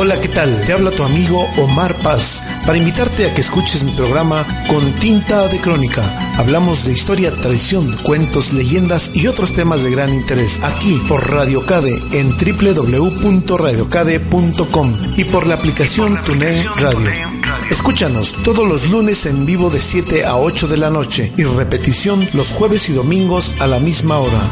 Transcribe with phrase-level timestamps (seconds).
[0.00, 0.64] Hola, ¿qué tal?
[0.64, 5.48] Te habla tu amigo Omar Paz para invitarte a que escuches mi programa Con Tinta
[5.48, 6.04] de Crónica.
[6.38, 11.66] Hablamos de historia, tradición, cuentos, leyendas y otros temas de gran interés aquí por Radio
[11.66, 17.37] Cade en www.radiocade.com y por la aplicación TuneIn Radio.
[17.70, 22.26] Escúchanos todos los lunes en vivo de 7 a 8 de la noche y repetición
[22.34, 24.42] los jueves y domingos a la misma hora.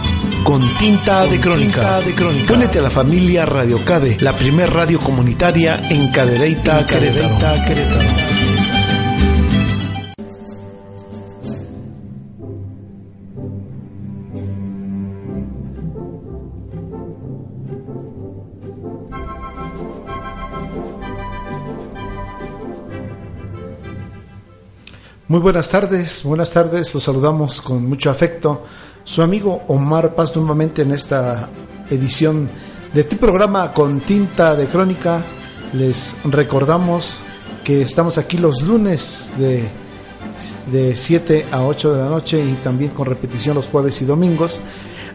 [0.45, 2.00] Con tinta de crónica.
[2.52, 8.36] Únete a la familia Radio Cade, la primer radio comunitaria en Cadereyta, Querétaro.
[25.28, 28.62] Muy buenas tardes, buenas tardes, los saludamos con mucho afecto.
[29.02, 31.48] Su amigo Omar Paz nuevamente en esta
[31.91, 32.48] edición
[32.94, 35.24] de tu programa con tinta de crónica.
[35.72, 37.22] Les recordamos
[37.64, 39.64] que estamos aquí los lunes de,
[40.70, 44.61] de 7 a 8 de la noche y también con repetición los jueves y domingos.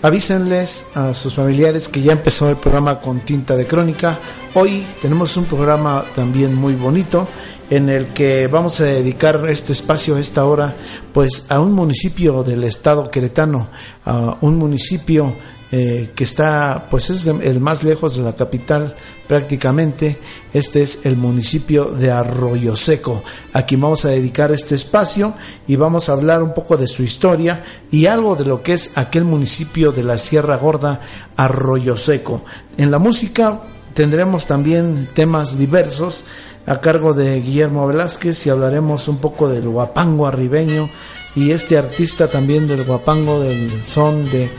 [0.03, 4.17] Avísenles a sus familiares que ya empezó el programa con tinta de crónica.
[4.55, 7.27] Hoy tenemos un programa también muy bonito
[7.69, 10.75] en el que vamos a dedicar este espacio, esta hora,
[11.13, 13.69] pues a un municipio del estado queretano,
[14.03, 15.35] a un municipio
[15.73, 18.93] eh, que está, pues es el más lejos de la capital
[19.27, 20.17] prácticamente.
[20.53, 23.23] Este es el municipio de Arroyo Seco.
[23.53, 25.33] Aquí vamos a dedicar este espacio
[25.67, 28.97] y vamos a hablar un poco de su historia y algo de lo que es
[28.97, 30.99] aquel municipio de la Sierra Gorda,
[31.37, 32.43] Arroyo Seco.
[32.77, 33.61] En la música
[33.93, 36.25] tendremos también temas diversos
[36.65, 40.89] a cargo de Guillermo Velázquez y hablaremos un poco del guapango arribeño
[41.35, 44.49] y este artista también del guapango del son de,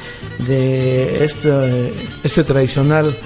[0.46, 3.16] de este, este tradicional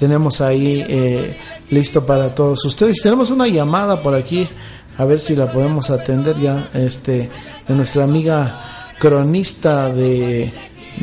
[0.00, 1.36] tenemos ahí eh,
[1.68, 3.02] listo para todos ustedes.
[3.02, 4.48] Tenemos una llamada por aquí,
[4.96, 7.28] a ver si la podemos atender ya, este,
[7.68, 10.50] de nuestra amiga cronista de,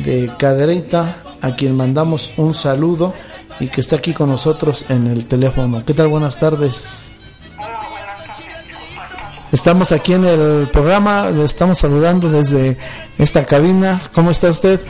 [0.04, 3.14] de Cadereyta, a quien mandamos un saludo
[3.60, 5.86] y que está aquí con nosotros en el teléfono.
[5.86, 6.08] ¿Qué tal?
[6.08, 7.12] Buenas tardes.
[9.52, 12.80] Estamos aquí en el programa, le estamos saludando desde
[13.20, 14.02] esta cabina.
[14.12, 14.82] ¿Cómo está usted?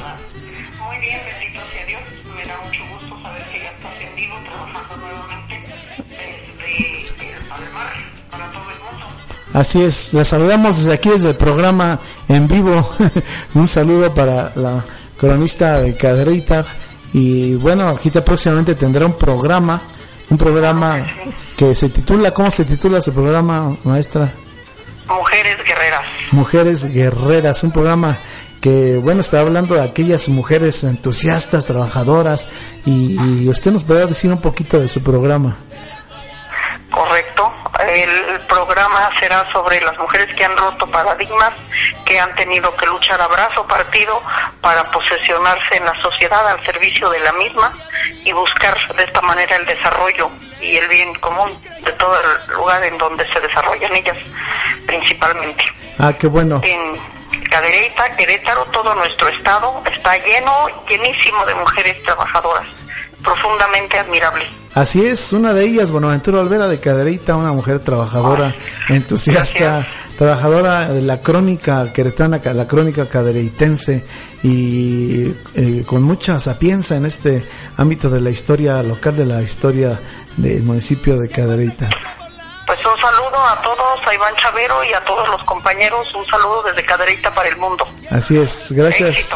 [9.58, 12.94] Así es, la saludamos desde aquí, desde el programa en vivo.
[13.56, 14.86] Un saludo para la
[15.20, 16.64] cronista de Caderita.
[17.12, 19.82] Y bueno, aquí te próximamente tendrá un programa,
[20.30, 21.08] un programa
[21.58, 24.32] que se titula, ¿cómo se titula ese programa, maestra?
[25.10, 26.04] Mujeres Guerreras.
[26.30, 28.20] Mujeres Guerreras, un programa
[28.62, 32.48] que, bueno, está hablando de aquellas mujeres entusiastas, trabajadoras,
[32.86, 35.58] y, y usted nos puede decir un poquito de su programa.
[36.92, 41.54] Correcto, el programa será sobre las mujeres que han roto paradigmas,
[42.06, 44.22] que han tenido que luchar a brazo partido
[44.62, 47.74] para posesionarse en la sociedad al servicio de la misma
[48.24, 50.30] y buscar de esta manera el desarrollo
[50.62, 51.52] y el bien común
[51.84, 54.18] de todo el lugar en donde se desarrollan ellas
[54.86, 55.64] principalmente.
[56.00, 56.62] Ah, qué bueno.
[56.64, 57.18] En,
[57.50, 62.66] Cadereyta, Querétaro, todo nuestro estado está lleno, llenísimo de mujeres trabajadoras,
[63.24, 64.48] profundamente admirable.
[64.78, 68.54] Así es, una de ellas, Bonaventura Olvera de Cadereyta, una mujer trabajadora,
[68.90, 69.88] entusiasta,
[70.20, 74.06] trabajadora de la crónica queretana, la crónica cadereitense
[74.44, 77.44] y eh, con mucha sapienza en este
[77.76, 80.00] ámbito de la historia local, de la historia
[80.36, 81.90] del municipio de Cadereyta.
[82.68, 86.62] Pues un saludo a todos, a Iván Chavero y a todos los compañeros, un saludo
[86.62, 87.84] desde Cadereyta para el mundo.
[88.12, 89.36] Así es, gracias.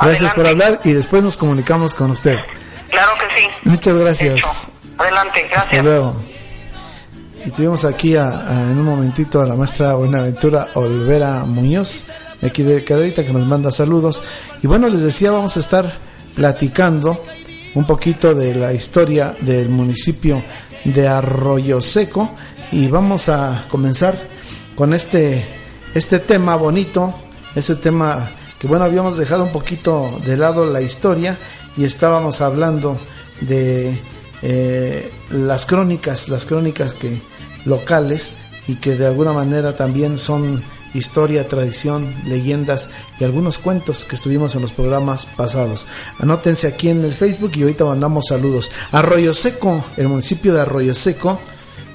[0.00, 2.40] Gracias por hablar y después nos comunicamos con usted.
[2.90, 3.48] Claro que sí.
[3.62, 4.72] Muchas gracias.
[4.98, 5.64] Adelante, gracias.
[5.64, 6.14] Hasta luego.
[7.44, 12.04] Y tuvimos aquí en un momentito a la maestra Buenaventura Olvera Muñoz,
[12.40, 14.22] de aquí de Caderita, que nos manda saludos.
[14.62, 15.90] Y bueno, les decía, vamos a estar
[16.34, 17.24] platicando
[17.74, 20.42] un poquito de la historia del municipio
[20.84, 22.30] de Arroyo Seco
[22.72, 24.14] y vamos a comenzar
[24.74, 25.44] con este,
[25.94, 27.14] este tema bonito,
[27.54, 28.28] ese tema
[28.58, 31.38] que bueno, habíamos dejado un poquito de lado la historia
[31.76, 32.98] y estábamos hablando
[33.40, 33.98] de
[34.42, 37.20] eh, las crónicas, las crónicas que
[37.64, 38.36] locales
[38.68, 40.62] y que de alguna manera también son
[40.94, 45.86] historia, tradición, leyendas y algunos cuentos que estuvimos en los programas pasados.
[46.18, 48.72] Anótense aquí en el Facebook y ahorita mandamos saludos.
[48.92, 51.38] Arroyo Seco, el municipio de Arroyo Seco,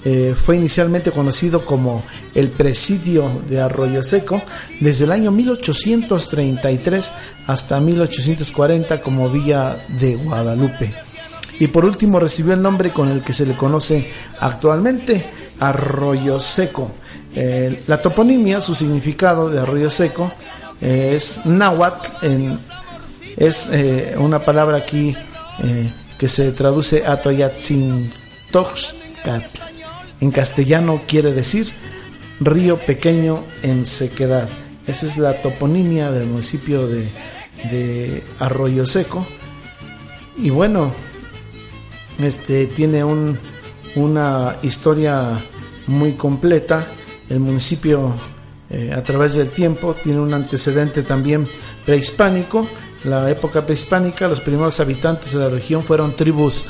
[0.05, 2.03] eh, fue inicialmente conocido como
[2.35, 4.41] el presidio de Arroyo Seco
[4.79, 7.11] desde el año 1833
[7.47, 10.93] hasta 1840 como Villa de Guadalupe
[11.59, 14.09] y por último recibió el nombre con el que se le conoce
[14.39, 15.25] actualmente,
[15.59, 16.91] Arroyo Seco.
[17.35, 20.31] Eh, la toponimia, su significado de Arroyo Seco,
[20.81, 22.53] eh, es náhuatl,
[23.37, 25.15] es eh, una palabra aquí
[26.17, 29.61] que se traduce a Toyatzintoxcatl.
[30.19, 31.67] En castellano quiere decir
[32.41, 34.49] río pequeño en sequedad.
[34.87, 37.07] Esa es la toponimia del municipio de,
[37.71, 39.25] de Arroyo Seco.
[40.37, 40.91] Y bueno,
[42.19, 43.37] este, tiene un,
[43.95, 45.39] una historia
[45.87, 46.87] muy completa.
[47.29, 48.13] El municipio
[48.69, 51.47] eh, a través del tiempo tiene un antecedente también
[51.85, 52.67] prehispánico.
[53.03, 56.65] La época prehispánica, los primeros habitantes de la región fueron tribus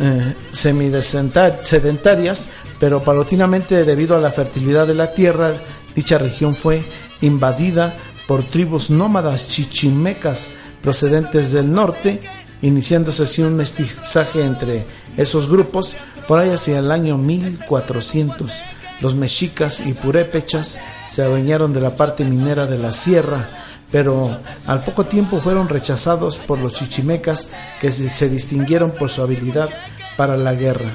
[0.00, 2.48] eh, sedentarias,
[2.78, 5.52] pero paulatinamente debido a la fertilidad de la tierra,
[5.94, 6.82] dicha región fue
[7.20, 7.94] invadida
[8.26, 10.50] por tribus nómadas chichimecas
[10.82, 12.20] procedentes del norte
[12.62, 14.86] iniciándose así un mestizaje entre
[15.16, 15.96] esos grupos
[16.26, 18.64] por ahí hacia el año 1400.
[19.00, 23.48] Los mexicas y purépechas se adueñaron de la parte minera de la sierra,
[23.90, 27.48] pero al poco tiempo fueron rechazados por los chichimecas
[27.80, 29.68] que se distinguieron por su habilidad
[30.16, 30.94] para la guerra.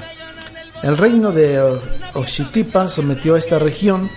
[0.82, 1.78] El reino de
[2.14, 4.10] Oxitipa sometió a esta región,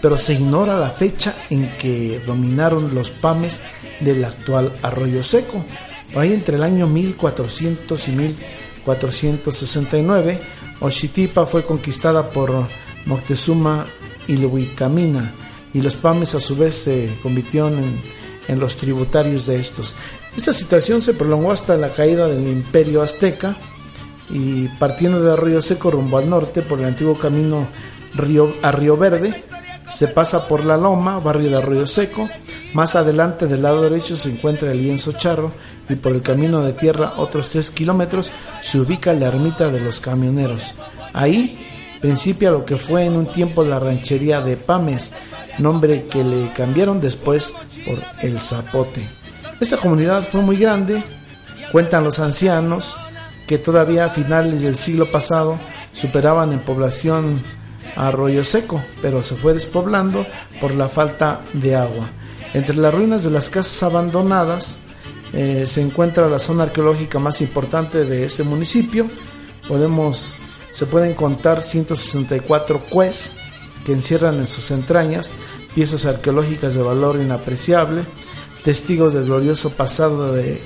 [0.00, 3.60] pero se ignora la fecha en que dominaron los pames
[4.00, 5.62] del actual arroyo seco,
[6.14, 10.40] ahí entre el año 1400 y 1469,
[10.80, 12.68] Oshitipa fue conquistada por
[13.06, 13.86] Moctezuma
[14.28, 15.32] y Luicamina,
[15.72, 17.82] y los Pames a su vez se convirtieron
[18.48, 19.96] en, los tributarios de estos.
[20.36, 23.56] Esta situación se prolongó hasta la caída del imperio azteca
[24.30, 27.66] y partiendo de Arroyo Seco rumbo al norte por el antiguo camino
[28.14, 29.42] Río, a Río Verde,
[29.88, 32.28] se pasa por La Loma, barrio de Arroyo Seco,
[32.76, 35.50] más adelante del lado derecho se encuentra el lienzo charro
[35.88, 38.30] y por el camino de tierra otros 3 kilómetros
[38.60, 40.74] se ubica la ermita de los camioneros.
[41.14, 41.58] Ahí
[42.02, 45.14] principia lo que fue en un tiempo la ranchería de Pames,
[45.58, 47.54] nombre que le cambiaron después
[47.86, 49.08] por El Zapote.
[49.58, 51.02] Esta comunidad fue muy grande,
[51.72, 52.98] cuentan los ancianos
[53.46, 55.58] que todavía a finales del siglo pasado
[55.94, 57.40] superaban en población
[57.96, 60.26] Arroyo Seco, pero se fue despoblando
[60.60, 62.10] por la falta de agua.
[62.54, 64.80] Entre las ruinas de las casas abandonadas
[65.32, 69.06] eh, se encuentra la zona arqueológica más importante de este municipio.
[69.68, 70.36] Podemos,
[70.72, 73.36] se pueden contar 164 cues
[73.84, 75.34] que encierran en sus entrañas
[75.76, 78.02] piezas arqueológicas de valor inapreciable,
[78.64, 80.58] testigos del glorioso pasado de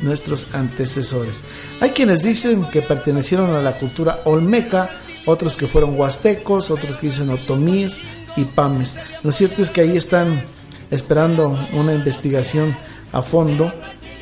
[0.00, 1.42] nuestros antecesores.
[1.80, 4.88] Hay quienes dicen que pertenecieron a la cultura olmeca,
[5.26, 8.00] otros que fueron huastecos, otros que dicen otomíes
[8.36, 8.96] y pames.
[9.22, 10.42] Lo cierto es que ahí están
[10.90, 12.76] esperando una investigación
[13.12, 13.72] a fondo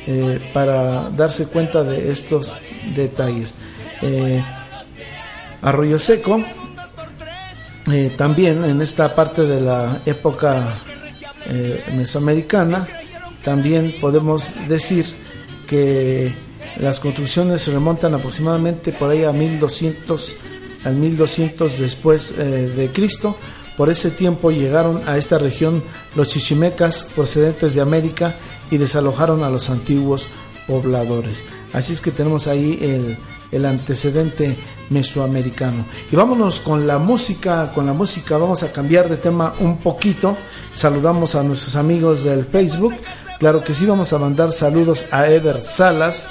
[0.09, 2.55] eh, para darse cuenta de estos
[2.95, 3.57] detalles.
[4.01, 4.41] Eh,
[5.61, 6.41] Arroyo Seco,
[7.91, 10.81] eh, también en esta parte de la época
[11.95, 12.85] mesoamericana,
[13.41, 15.05] también podemos decir
[15.65, 16.33] que
[16.77, 20.35] las construcciones se remontan aproximadamente por ahí a 1200
[20.83, 23.37] al 1200 después de Cristo,
[23.77, 25.83] Por ese tiempo llegaron a esta región
[26.15, 28.35] los chichimecas procedentes de América
[28.71, 30.27] y desalojaron a los antiguos
[30.67, 31.43] pobladores.
[31.73, 33.17] Así es que tenemos ahí el,
[33.51, 34.55] el antecedente
[34.89, 35.85] mesoamericano.
[36.11, 40.35] Y vámonos con la música, con la música vamos a cambiar de tema un poquito.
[40.73, 42.95] Saludamos a nuestros amigos del Facebook.
[43.39, 46.29] Claro que sí, vamos a mandar saludos a Ever Salas,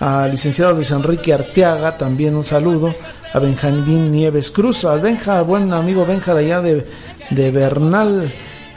[0.00, 2.94] al licenciado Luis Enrique Arteaga, también un saludo,
[3.32, 6.86] a Benjamín Nieves Cruz, al Benja, buen amigo Benja de allá de,
[7.30, 8.30] de Bernal,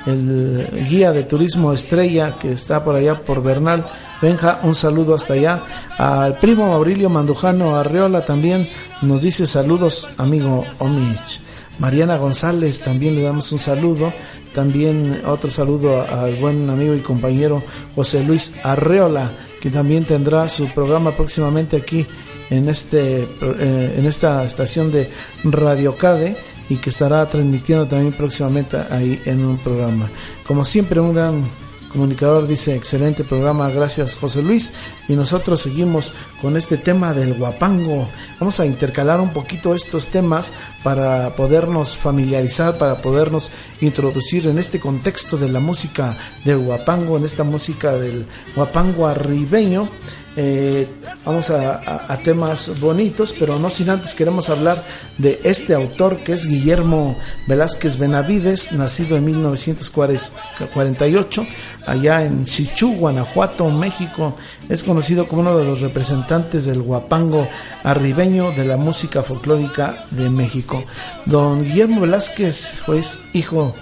[0.05, 3.85] el guía de turismo estrella que está por allá por Bernal.
[4.21, 5.63] Benja, un saludo hasta allá.
[5.97, 8.67] Al primo Maurilio Mandujano Arreola también
[9.01, 11.41] nos dice saludos, amigo Omich.
[11.79, 14.13] Mariana González también le damos un saludo.
[14.53, 17.63] También otro saludo al buen amigo y compañero
[17.95, 19.31] José Luis Arreola,
[19.61, 22.05] que también tendrá su programa próximamente aquí
[22.51, 25.09] en, este, eh, en esta estación de
[25.43, 26.35] Radio Cade
[26.69, 30.09] y que estará transmitiendo también próximamente ahí en un programa.
[30.45, 31.43] Como siempre, un gran
[31.91, 34.73] comunicador dice, excelente programa, gracias José Luis.
[35.07, 38.07] Y nosotros seguimos con este tema del guapango.
[38.39, 40.53] Vamos a intercalar un poquito estos temas
[40.83, 47.25] para podernos familiarizar, para podernos introducir en este contexto de la música del guapango, en
[47.25, 49.89] esta música del guapango arribeño.
[50.37, 50.87] Eh,
[51.25, 54.81] vamos a, temas bonitos, pero no sin antes queremos hablar
[55.17, 61.45] de este autor que es Guillermo Velázquez Benavides, nacido en 1948
[61.85, 64.35] allá en Sichú, Guanajuato, México.
[64.69, 67.47] Es conocido como uno de los representantes del guapango
[67.83, 70.83] arribeño de la música folclórica de México.
[71.25, 73.01] Don Guillermo Velázquez fue
[73.33, 73.73] hijo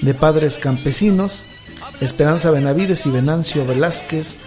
[0.00, 1.44] de padres campesinos,
[2.00, 4.40] Esperanza Benavides y Venancio Velázquez.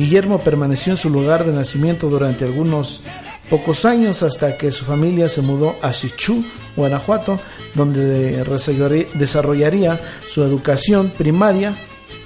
[0.00, 3.02] Guillermo permaneció en su lugar de nacimiento durante algunos
[3.50, 6.42] pocos años hasta que su familia se mudó a Sichú,
[6.74, 7.38] Guanajuato,
[7.74, 8.42] donde
[9.12, 11.74] desarrollaría su educación primaria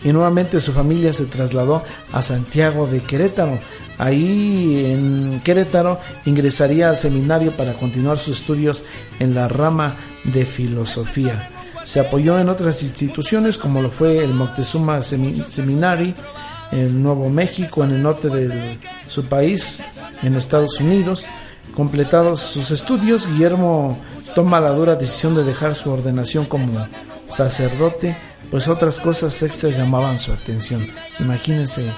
[0.04, 3.58] y nuevamente su familia se trasladó a Santiago de Querétaro.
[3.98, 8.84] Ahí en Querétaro ingresaría al seminario para continuar sus estudios
[9.18, 11.50] en la rama de filosofía.
[11.82, 16.14] Se apoyó en otras instituciones como lo fue el Moctezuma Seminary
[16.74, 19.82] en Nuevo México, en el norte de su país,
[20.22, 21.26] en Estados Unidos.
[21.74, 23.98] Completados sus estudios, Guillermo
[24.34, 26.86] toma la dura decisión de dejar su ordenación como
[27.28, 28.16] sacerdote
[28.54, 30.86] pues otras cosas extras llamaban su atención.
[31.18, 31.90] Imagínense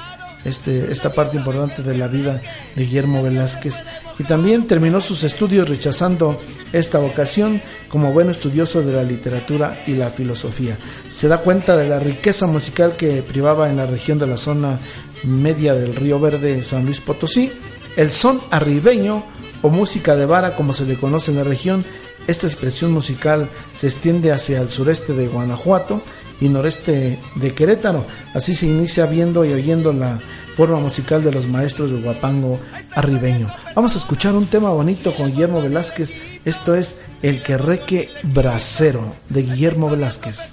[0.47, 2.41] este, esta parte importante de la vida
[2.75, 3.83] de Guillermo Velázquez.
[4.19, 6.41] Y también terminó sus estudios rechazando
[6.73, 10.79] esta vocación como buen estudioso de la literatura y la filosofía.
[11.09, 14.79] Se da cuenta de la riqueza musical que privaba en la región de la zona
[15.25, 17.53] media del Río Verde, San Luis Potosí.
[17.97, 19.25] El son arribeño
[19.62, 21.85] o música de vara como se le conoce en la región,
[22.26, 26.03] esta expresión musical se extiende hacia el sureste de Guanajuato
[26.40, 28.05] y noreste de Querétaro.
[28.35, 30.21] Así se inicia viendo y oyendo la
[30.55, 32.59] forma musical de los maestros de Guapango
[32.95, 33.49] arribeño.
[33.75, 36.14] Vamos a escuchar un tema bonito con Guillermo Velázquez.
[36.45, 40.52] Esto es El Querreque Bracero de Guillermo Velázquez.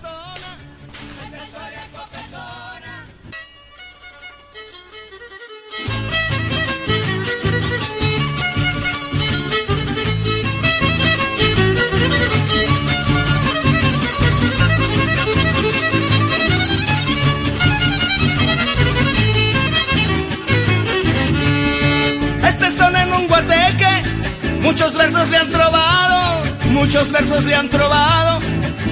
[26.94, 28.40] Muchos versos le han trovado.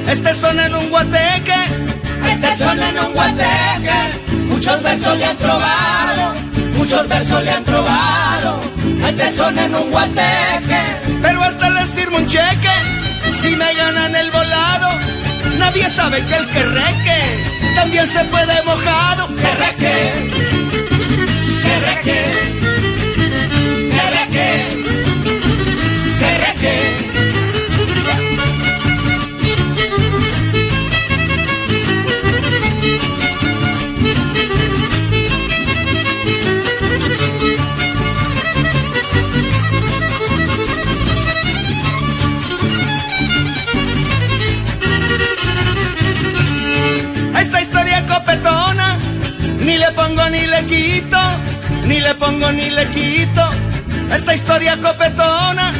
[0.09, 1.53] Este son en un guateque,
[2.31, 3.99] este son en un guateque.
[4.49, 6.33] Muchos versos le han trovado,
[6.79, 8.59] muchos versos le han trovado.
[9.07, 10.81] Este son en un guateque.
[11.21, 12.75] Pero hasta les firmo un cheque,
[13.39, 14.89] si me ganan el volado.
[15.59, 17.43] Nadie sabe que el querreque
[17.75, 19.27] también se puede mojado.
[19.35, 20.31] Querreque,
[21.61, 22.51] querreque.
[22.51, 22.70] ni le
[50.11, 51.19] pongo ni le quito,
[51.87, 53.49] ni le pongo ni le quito.
[54.13, 55.71] Esta historia copetona,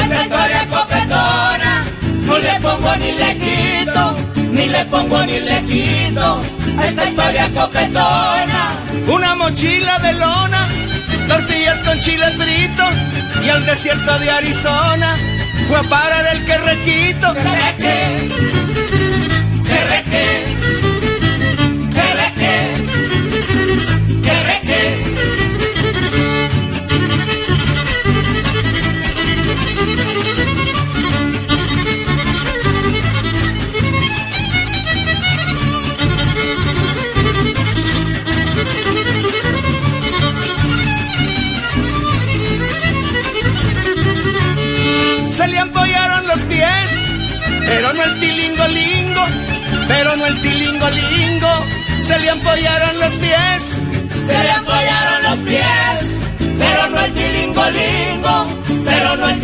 [0.00, 1.84] esta historia copetona,
[2.28, 4.16] ni le pongo ni le quito,
[4.52, 6.40] ni le pongo ni le quito.
[6.86, 8.62] Esta historia copetona,
[9.08, 10.66] una mochila de lona,
[11.28, 12.84] tortillas con chile frito
[13.44, 15.16] y al desierto de Arizona
[15.68, 17.34] fue a parar el querrequito.
[17.34, 18.30] Querreque,
[19.64, 20.53] querreque, querreque,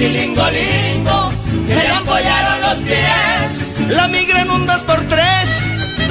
[0.01, 1.31] tilingolingo.
[1.67, 3.89] Se le apoyaron los pies.
[3.91, 5.49] la migra en un dos por tres,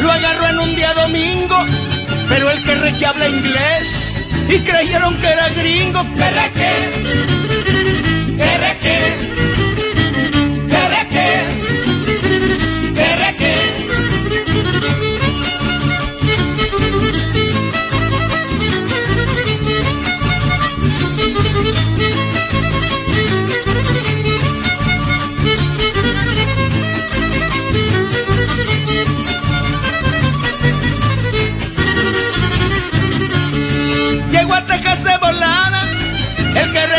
[0.02, 1.58] lo agarró en un día domingo,
[2.28, 4.16] pero el que que habla inglés
[4.48, 6.02] y creyeron que era gringo.
[6.20, 6.72] Querreque,
[8.38, 8.79] querreque, querreque,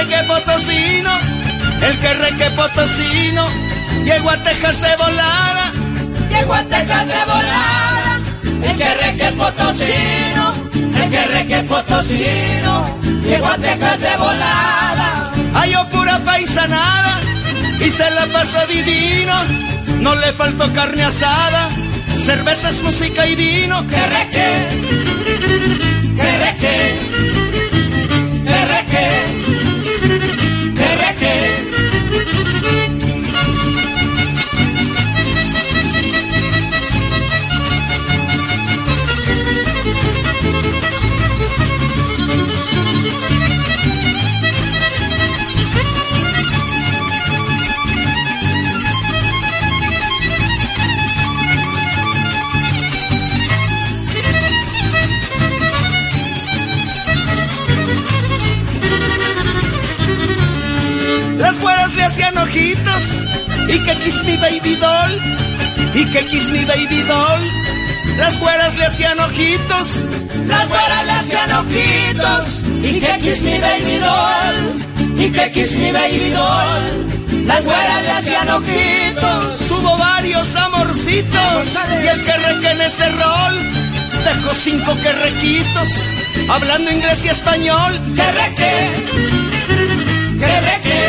[0.06, 1.10] que reque potosino,
[1.82, 3.46] el que reque potosino,
[4.04, 5.72] llegó a Texas de volada.
[6.30, 8.20] Llegó a Texas de volada,
[8.62, 10.54] el que reque potosino,
[11.02, 12.98] el que reque potosino.
[13.22, 15.32] Llegó a Texas de volada.
[15.54, 17.20] Halló pura paisanada
[17.80, 19.34] y se la pasó divino.
[20.00, 21.68] No le faltó carne asada,
[22.16, 23.86] cervezas, música y vino.
[23.86, 24.48] Querreque,
[26.16, 27.80] querreque, querreque,
[28.46, 29.39] querreque.
[66.70, 67.42] Baby doll.
[68.16, 69.88] Las güeras le hacían ojitos
[70.46, 72.44] Las güeras le hacían ojitos
[72.82, 77.46] y que kiss me baby doll, y que kiss me baby doll.
[77.46, 79.68] Las güeras le hacían ojitos.
[79.68, 81.62] Tuvo varios amorcitos
[82.02, 83.54] y el que reque en ese rol
[84.24, 85.88] dejó cinco querrequitos
[86.48, 87.92] hablando inglés y español.
[88.14, 88.72] Querreque,
[90.38, 91.00] querreque,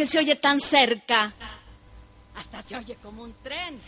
[0.00, 1.30] que se oye tan cerca?
[2.34, 3.78] Hasta se oye como un tren.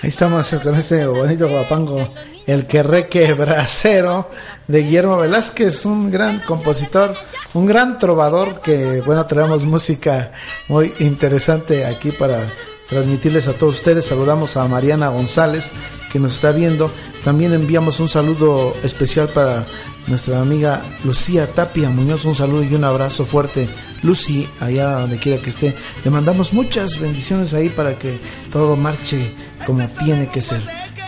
[0.00, 2.14] Ahí estamos con este bonito guapango,
[2.46, 4.30] el querreque bracero
[4.68, 7.16] de Guillermo Velázquez, un gran compositor,
[7.54, 10.30] un gran trovador que, bueno, traemos música
[10.68, 12.48] muy interesante aquí para
[12.88, 14.06] transmitirles a todos ustedes.
[14.06, 15.72] Saludamos a Mariana González
[16.12, 16.88] que nos está viendo.
[17.24, 19.66] También enviamos un saludo especial para
[20.06, 22.24] nuestra amiga Lucía Tapia Muñoz.
[22.24, 23.68] Un saludo y un abrazo fuerte.
[24.02, 25.74] Lucy, allá donde quiera que esté.
[26.04, 28.18] Le mandamos muchas bendiciones ahí para que
[28.50, 29.32] todo marche
[29.66, 30.60] como tiene que ser.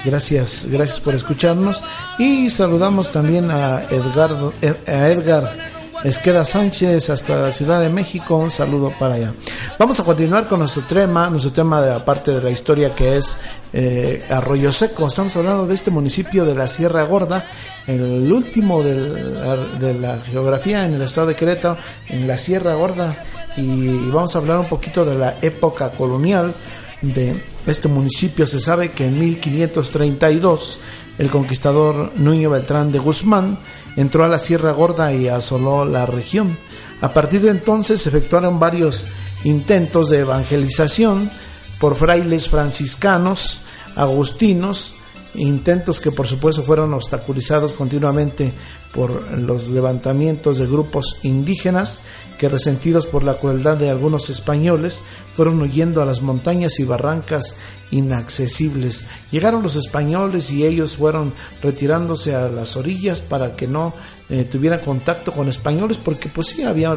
[0.04, 1.82] Gracias, gracias por escucharnos.
[2.18, 4.52] Y saludamos también a Edgardo,
[4.86, 5.73] a Edgar
[6.04, 9.32] Esqueda Sánchez hasta la Ciudad de México, un saludo para allá.
[9.78, 13.38] Vamos a continuar con nuestro tema, nuestro tema de aparte de la historia que es
[13.72, 15.06] eh, Arroyo Seco.
[15.06, 17.46] Estamos hablando de este municipio de la Sierra Gorda,
[17.86, 21.78] el último de la geografía en el estado de Querétaro,
[22.10, 23.16] en la Sierra Gorda.
[23.56, 26.54] Y vamos a hablar un poquito de la época colonial
[27.00, 27.34] de
[27.66, 28.46] este municipio.
[28.46, 30.80] Se sabe que en 1532
[31.16, 33.58] el conquistador Nuño Beltrán de Guzmán
[33.96, 36.56] entró a la Sierra Gorda y asoló la región.
[37.00, 39.06] A partir de entonces se efectuaron varios
[39.44, 41.30] intentos de evangelización
[41.78, 43.60] por frailes franciscanos,
[43.96, 44.94] agustinos
[45.34, 48.52] intentos que por supuesto fueron obstaculizados continuamente
[48.92, 52.00] por los levantamientos de grupos indígenas
[52.38, 55.02] que resentidos por la crueldad de algunos españoles
[55.34, 57.56] fueron huyendo a las montañas y barrancas
[57.90, 59.06] inaccesibles.
[59.30, 63.92] Llegaron los españoles y ellos fueron retirándose a las orillas para que no
[64.30, 66.96] eh, tuvieran contacto con españoles porque pues sí había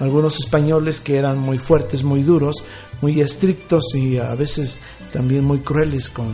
[0.00, 2.64] algunos españoles que eran muy fuertes, muy duros,
[3.00, 4.80] muy estrictos y a veces
[5.12, 6.28] también muy crueles con,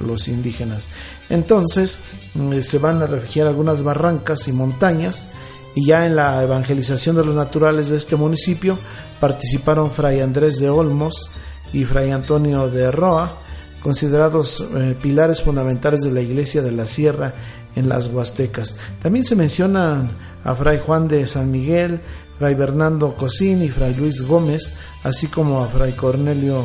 [0.00, 0.88] los indígenas.
[1.30, 2.00] Entonces
[2.34, 5.30] mm, se van a refugiar algunas barrancas y montañas
[5.74, 8.78] y ya en la evangelización de los naturales de este municipio
[9.20, 11.30] participaron Fray Andrés de Olmos
[11.72, 13.38] y Fray Antonio de Roa,
[13.82, 17.32] considerados eh, pilares fundamentales de la iglesia de la Sierra
[17.74, 18.76] en las Huastecas.
[19.00, 20.10] También se mencionan
[20.44, 22.00] a Fray Juan de San Miguel,
[22.42, 24.72] Fray Bernardo Cosín y Fray Luis Gómez,
[25.04, 26.64] así como a Fray Cornelio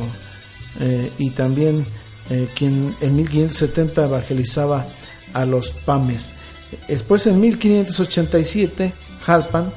[0.79, 1.85] eh, y también
[2.31, 4.87] eh, quien en 1570 evangelizaba
[5.35, 6.33] a los Pames.
[6.87, 9.71] Después en 1587, Jalpan,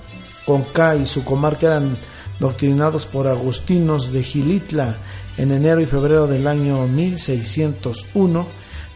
[0.46, 1.94] Conca y su comarca eran
[2.38, 4.96] doctrinados por agustinos de Gilitla
[5.36, 8.46] en enero y febrero del año 1601.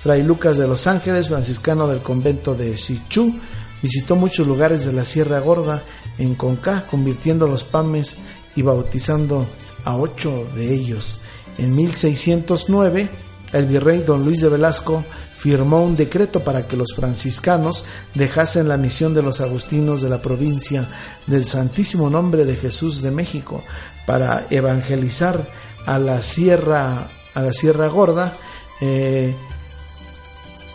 [0.02, 3.38] Fray Lucas de los Ángeles, franciscano del convento de Sichú,
[3.82, 5.82] visitó muchos lugares de la Sierra Gorda
[6.18, 8.18] en Conca, convirtiendo los pames
[8.56, 9.46] y bautizando
[9.84, 11.20] a ocho de ellos.
[11.58, 13.08] En 1609,
[13.52, 15.04] el virrey don Luis de Velasco
[15.36, 20.22] firmó un decreto para que los franciscanos dejasen la misión de los agustinos de la
[20.22, 20.88] provincia
[21.26, 23.62] del Santísimo Nombre de Jesús de México
[24.06, 25.46] para evangelizar
[25.86, 28.32] a la Sierra, a la Sierra Gorda.
[28.80, 29.34] Eh,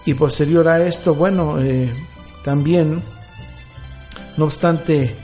[0.06, 1.92] y posterior a esto, bueno, eh,
[2.44, 3.04] también,
[4.38, 5.16] no obstante,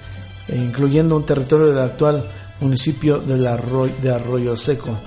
[0.50, 2.24] incluyendo un territorio del actual
[2.62, 4.98] municipio de Arroyo Seco,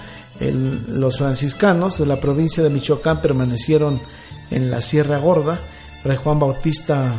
[0.40, 4.00] los franciscanos de la provincia de Michoacán permanecieron
[4.50, 5.58] en la Sierra Gorda.
[6.02, 7.12] Fray Juan Bautista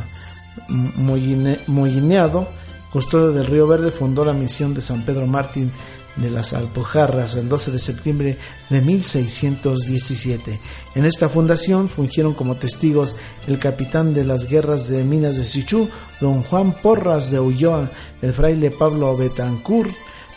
[1.67, 2.47] Mollineado,
[2.91, 5.71] custodio del Río Verde, fundó la misión de San Pedro Martín
[6.15, 8.37] de las Alpujarras el 12 de septiembre
[8.69, 10.59] de 1617.
[10.95, 13.15] En esta fundación fungieron como testigos
[13.47, 17.89] el capitán de las guerras de Minas de Sichú, don Juan Porras de Ulloa,
[18.21, 19.91] el fraile Pablo Betancourt,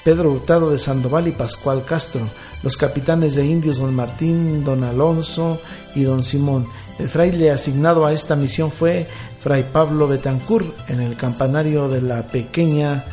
[0.04, 2.22] Pedro Hurtado de Sandoval y Pascual Castro,
[2.62, 5.60] los capitanes de indios don Martín, don Alonso
[5.94, 6.66] y don Simón.
[6.98, 9.06] El fraile asignado a esta misión fue
[9.40, 10.66] Fray Pablo Betancourt.
[10.88, 13.04] En el campanario de la pequeña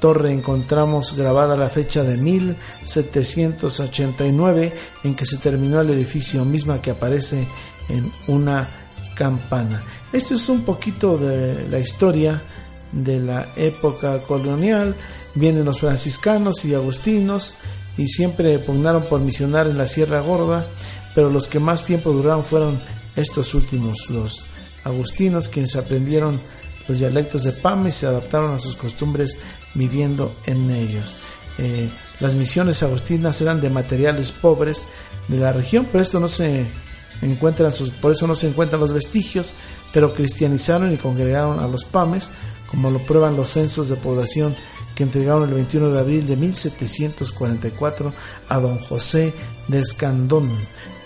[0.00, 4.72] torre encontramos grabada la fecha de 1789
[5.04, 7.46] en que se terminó el edificio, misma que aparece
[7.88, 8.68] en una
[9.14, 9.80] campana.
[10.12, 12.42] Esto es un poquito de la historia
[12.90, 14.96] de la época colonial.
[15.34, 17.54] Vienen los franciscanos y agustinos
[17.96, 20.66] y siempre pugnaron por misionar en la Sierra Gorda,
[21.14, 22.80] pero los que más tiempo duraron fueron
[23.14, 24.44] estos últimos, los
[24.84, 26.40] agustinos, quienes aprendieron
[26.90, 29.38] los dialectos de Pama y se adaptaron a sus costumbres
[29.74, 31.14] viviendo en ellos.
[31.58, 34.86] Eh, las misiones agustinas eran de materiales pobres
[35.28, 36.66] de la región, pero esto no se
[37.22, 39.52] encuentran sus, por eso no se encuentran los vestigios,
[39.92, 42.32] pero cristianizaron y congregaron a los Pames,
[42.68, 44.56] como lo prueban los censos de población
[44.96, 48.12] que entregaron el 21 de abril de 1744
[48.48, 49.32] a don José
[49.68, 50.50] de Escandón,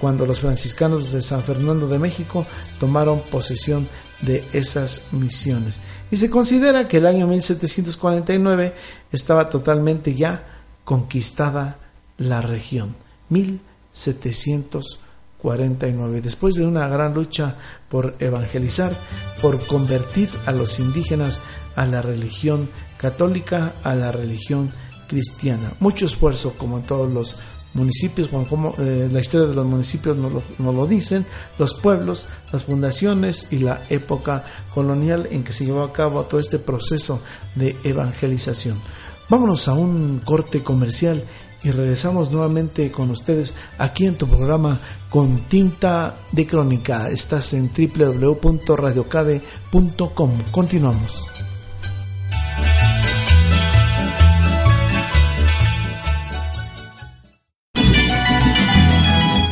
[0.01, 2.47] cuando los franciscanos de San Fernando de México
[2.81, 3.87] tomaron posesión
[4.23, 5.81] de esas misiones.
[6.11, 8.75] Y se considera que el año 1749
[9.13, 11.79] estaba totalmente ya conquistada
[12.19, 12.95] la región.
[13.29, 16.21] 1749.
[16.21, 17.57] Después de una gran lucha
[17.89, 18.93] por evangelizar,
[19.41, 21.41] por convertir a los indígenas
[21.77, 24.71] a la religión católica, a la religión
[25.09, 25.73] cristiana.
[25.81, 27.37] Mucho esfuerzo, como en todos los
[27.75, 31.27] municipios, como, eh, la historia de los municipios nos lo, lo, dicen,
[31.59, 36.41] los pueblos, las fundaciones y la época colonial en que se llevó a cabo todo
[36.41, 37.21] este proceso
[37.55, 38.81] de evangelización.
[39.29, 41.23] Vámonos a un corte comercial
[41.65, 47.09] y regresamos nuevamente con ustedes aquí en tu programa con tinta de crónica.
[47.11, 50.31] Estás en www.radiocade.com.
[50.51, 51.34] Continuamos.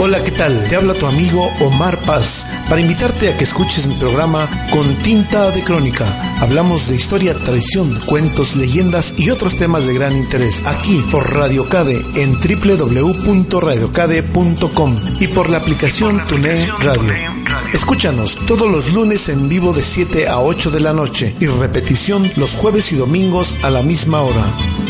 [0.04, 0.68] Hola, ¿qué tal?
[0.68, 5.52] Te habla tu amigo Omar Paz para invitarte a que escuches mi programa Con Tinta
[5.52, 6.04] de Crónica.
[6.40, 11.68] Hablamos de historia, tradición, cuentos, leyendas y otros temas de gran interés aquí por Radio
[11.68, 17.41] Cade en www.radiocade.com y por la aplicación TuneIn Radio.
[17.72, 22.30] Escúchanos todos los lunes en vivo de 7 a 8 de la noche y repetición
[22.36, 24.44] los jueves y domingos a la misma hora.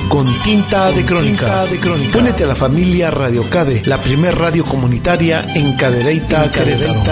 [0.09, 1.65] Con tinta de crónica.
[1.67, 2.19] de crónica.
[2.19, 7.03] Únete a la familia Radio Cade, la primer radio comunitaria en Cadereyta, Querétaro.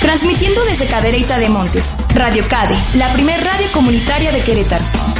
[0.00, 5.17] Transmitiendo desde Cadereyta de Montes, Radio Cade, la primer radio comunitaria de Querétaro.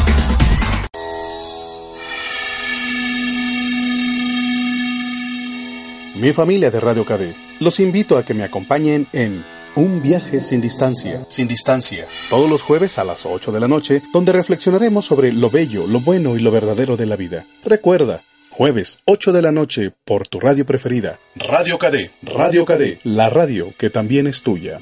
[6.19, 9.45] Mi familia de Radio KD, los invito a que me acompañen en
[9.77, 14.03] Un viaje sin distancia, sin distancia, todos los jueves a las 8 de la noche,
[14.13, 17.47] donde reflexionaremos sobre lo bello, lo bueno y lo verdadero de la vida.
[17.65, 23.31] Recuerda, jueves 8 de la noche por tu radio preferida, Radio KD, Radio KD, la
[23.31, 24.81] radio que también es tuya.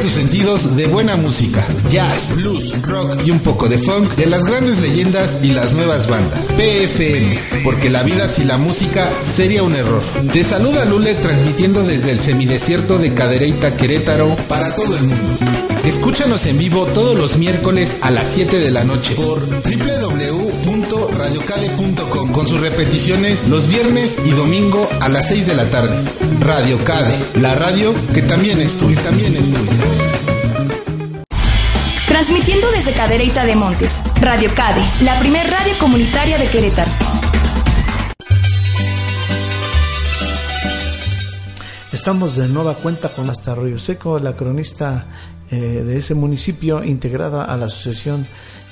[0.00, 4.44] Tus sentidos de buena música, jazz, blues, rock y un poco de funk de las
[4.44, 6.46] grandes leyendas y las nuevas bandas.
[6.46, 10.02] PFM, porque la vida sin la música sería un error.
[10.32, 15.36] Te saluda Lule transmitiendo desde el semidesierto de Cadereyta, Querétaro, para todo el mundo.
[15.84, 19.46] Escúchanos en vivo todos los miércoles a las 7 de la noche por
[21.12, 26.02] www.radiocade.com con sus repeticiones los viernes y domingo a las 6 de la tarde.
[26.40, 29.00] Radio Cade, la radio que también es tuya.
[29.02, 29.72] También es tuya.
[32.08, 36.90] Transmitiendo desde Cadereyta de Montes, Radio Cade, la primer radio comunitaria de Querétaro.
[41.92, 45.06] Estamos de nueva cuenta con hasta Arroyo Seco, la cronista
[45.50, 48.26] eh, de ese municipio integrada a la Asociación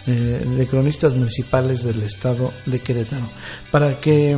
[0.06, 3.26] eh, de Cronistas Municipales del Estado de Querétaro.
[3.70, 4.32] Para que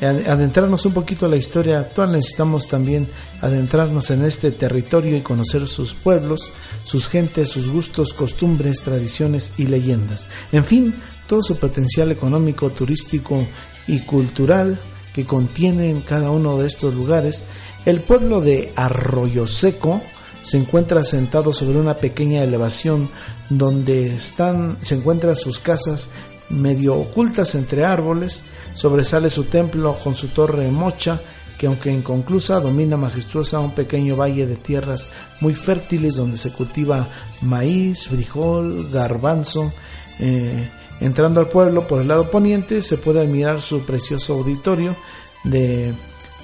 [0.00, 3.08] eh, adentrarnos un poquito a la historia actual, necesitamos también
[3.40, 6.52] adentrarnos en este territorio y conocer sus pueblos,
[6.84, 10.28] sus gentes, sus gustos, costumbres, tradiciones y leyendas.
[10.52, 10.94] En fin,
[11.26, 13.44] todo su potencial económico, turístico
[13.86, 14.78] y cultural
[15.14, 17.44] que contiene en cada uno de estos lugares.
[17.84, 20.00] El pueblo de Arroyo Seco,
[20.48, 23.10] se encuentra asentado sobre una pequeña elevación
[23.50, 26.08] donde están, se encuentran sus casas
[26.48, 31.20] medio ocultas entre árboles, sobresale su templo con su torre mocha,
[31.58, 35.08] que aunque inconclusa domina majestuosa un pequeño valle de tierras
[35.42, 37.06] muy fértiles donde se cultiva
[37.42, 39.70] maíz, frijol, garbanzo.
[40.18, 40.66] Eh,
[41.02, 44.96] entrando al pueblo por el lado poniente se puede admirar su precioso auditorio
[45.44, 45.92] de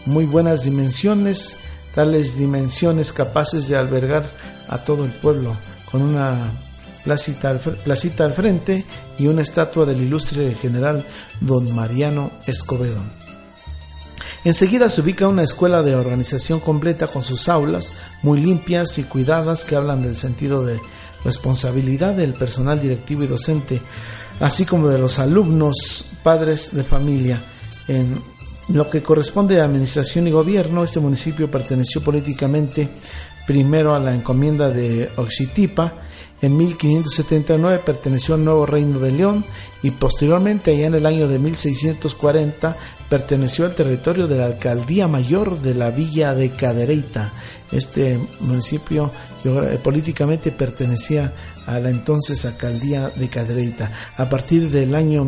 [0.05, 1.57] muy buenas dimensiones,
[1.95, 4.25] tales dimensiones capaces de albergar
[4.69, 5.57] a todo el pueblo,
[5.91, 6.51] con una
[7.05, 8.85] placita al, placita al frente
[9.19, 11.05] y una estatua del ilustre general
[11.41, 13.03] don Mariano Escobedo.
[14.45, 19.65] Enseguida se ubica una escuela de organización completa con sus aulas muy limpias y cuidadas
[19.65, 20.81] que hablan del sentido de
[21.25, 23.81] responsabilidad del personal directivo y docente,
[24.41, 27.41] así como de los alumnos, padres de familia.
[27.89, 28.21] En
[28.69, 32.89] lo que corresponde a administración y gobierno, este municipio perteneció políticamente
[33.47, 36.05] primero a la encomienda de Oxitipa,
[36.45, 39.45] en 1579 perteneció al nuevo reino de León
[39.83, 42.77] y posteriormente, allá en el año de 1640,
[43.09, 47.33] perteneció al territorio de la alcaldía mayor de la villa de Cadereyta.
[47.73, 49.11] Este municipio
[49.83, 51.33] políticamente pertenecía
[51.67, 53.91] a la entonces alcaldía de Cadereyta.
[54.19, 55.25] A partir del año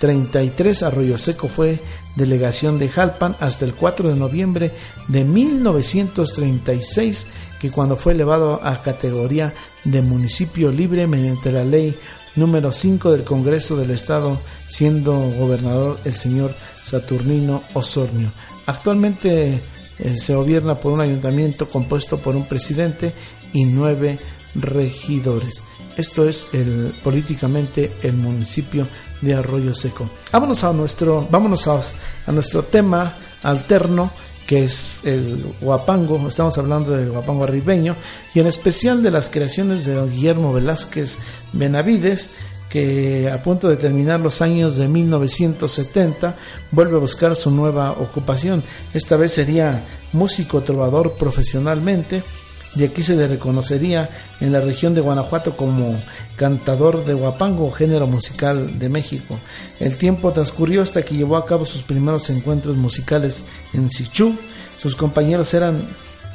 [0.00, 1.80] 1933, Arroyo Seco fue
[2.14, 4.70] delegación de Jalpan hasta el 4 de noviembre
[5.08, 7.26] de 1936
[7.60, 9.52] que cuando fue elevado a categoría
[9.84, 11.96] de municipio libre mediante la ley
[12.36, 18.30] número 5 del Congreso del Estado, siendo gobernador el señor Saturnino Osornio.
[18.66, 19.60] Actualmente
[19.98, 23.12] eh, se gobierna por un ayuntamiento compuesto por un presidente
[23.52, 24.20] y nueve
[24.54, 25.64] regidores.
[25.98, 28.86] Esto es el, políticamente el municipio
[29.20, 30.08] de Arroyo Seco.
[30.32, 31.82] Vámonos a nuestro, vámonos a,
[32.26, 34.10] a nuestro tema alterno
[34.46, 37.94] que es el guapango, estamos hablando del guapango arribeño,
[38.32, 41.18] y en especial de las creaciones de Guillermo Velázquez
[41.52, 42.30] Benavides,
[42.70, 46.34] que a punto de terminar los años de 1970
[46.70, 48.62] vuelve a buscar su nueva ocupación.
[48.94, 49.82] Esta vez sería
[50.14, 52.22] músico trovador profesionalmente
[52.76, 54.08] y aquí se le reconocería
[54.40, 55.96] en la región de Guanajuato como
[56.36, 59.38] cantador de guapango, género musical de México.
[59.80, 64.36] El tiempo transcurrió hasta que llevó a cabo sus primeros encuentros musicales en Sichú.
[64.80, 65.82] Sus compañeros eran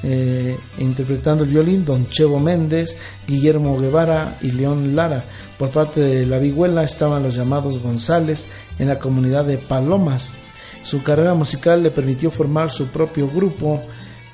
[0.04, 5.24] eh, interpretando el violín Don Chevo Méndez, Guillermo Guevara y León Lara.
[5.58, 8.48] Por parte de la vihuela estaban los llamados González
[8.80, 10.36] en la comunidad de Palomas.
[10.84, 13.82] Su carrera musical le permitió formar su propio grupo,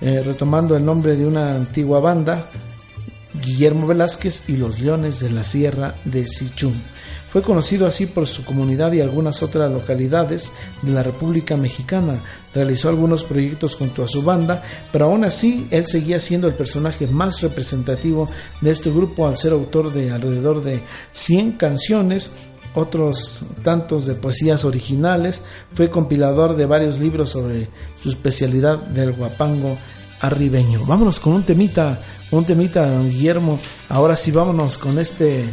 [0.02, 2.46] eh, retomando el nombre de una antigua banda
[3.44, 6.82] Guillermo Velázquez y los Leones de la Sierra de Sichún.
[7.30, 12.18] Fue conocido así por su comunidad y algunas otras localidades de la República Mexicana.
[12.56, 17.06] Realizó algunos proyectos junto a su banda, pero aún así él seguía siendo el personaje
[17.06, 18.28] más representativo
[18.62, 20.80] de este grupo al ser autor de alrededor de
[21.14, 22.32] 100 canciones
[22.76, 27.70] otros tantos de poesías originales, fue compilador de varios libros sobre
[28.02, 29.78] su especialidad del guapango
[30.22, 30.86] arribeño.
[30.86, 32.00] Vámonos con un temita,
[32.32, 33.60] un temita, don Guillermo.
[33.90, 35.46] Ahora sí, vámonos con este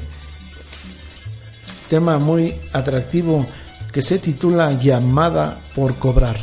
[1.89, 3.47] tema muy atractivo
[3.93, 6.37] que se titula Llamada por cobrar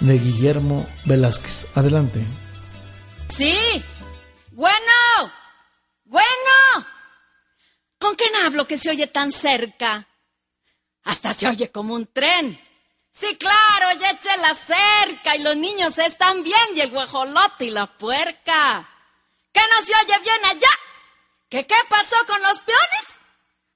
[0.00, 1.68] de Guillermo Velázquez.
[1.74, 2.20] Adelante.
[3.28, 3.54] Sí.
[4.52, 4.76] Bueno.
[6.04, 6.26] Bueno.
[7.98, 10.05] ¿Con quién hablo que se oye tan cerca?
[11.06, 12.60] Hasta se oye como un tren.
[13.12, 17.70] Sí, claro, ya eché la cerca y los niños están bien y el guajolote y
[17.70, 18.88] la puerca.
[19.52, 20.68] ¿Qué no se oye bien allá?
[21.48, 23.06] ¿Qué qué pasó con los peones?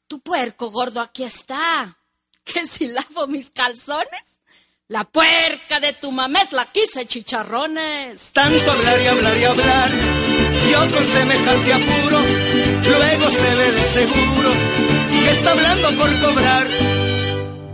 [0.09, 1.97] Tu puerco gordo aquí está.
[2.45, 4.41] ¿Que si lavo mis calzones?
[4.89, 8.33] La puerca de tu mamés la quise chicharrones.
[8.33, 9.91] Tanto hablar y hablar y hablar,
[10.69, 12.21] yo con semejante apuro,
[12.89, 14.51] luego se ve de seguro
[15.11, 17.00] que está hablando por cobrar.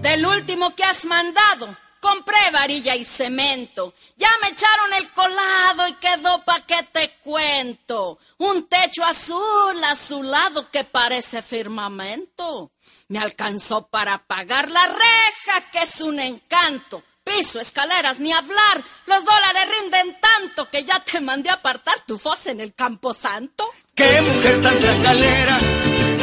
[0.01, 3.95] Del último que has mandado, compré varilla y cemento.
[4.17, 8.19] Ya me echaron el colado y quedó pa' que te cuento.
[8.39, 12.71] Un techo azul azulado que parece firmamento.
[13.09, 17.03] Me alcanzó para pagar la reja, que es un encanto.
[17.25, 18.85] Piso, escaleras, ni hablar.
[19.07, 23.69] Los dólares rinden tanto que ya te mandé apartar tu fosa en el Campo Santo.
[23.97, 25.59] ¡Qué mujer tan tracalera!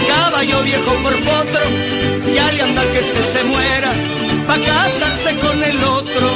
[0.08, 1.62] Caballo viejo por potro,
[2.34, 3.92] le anda que este se muera,
[4.48, 6.32] pa' casarse con el otro.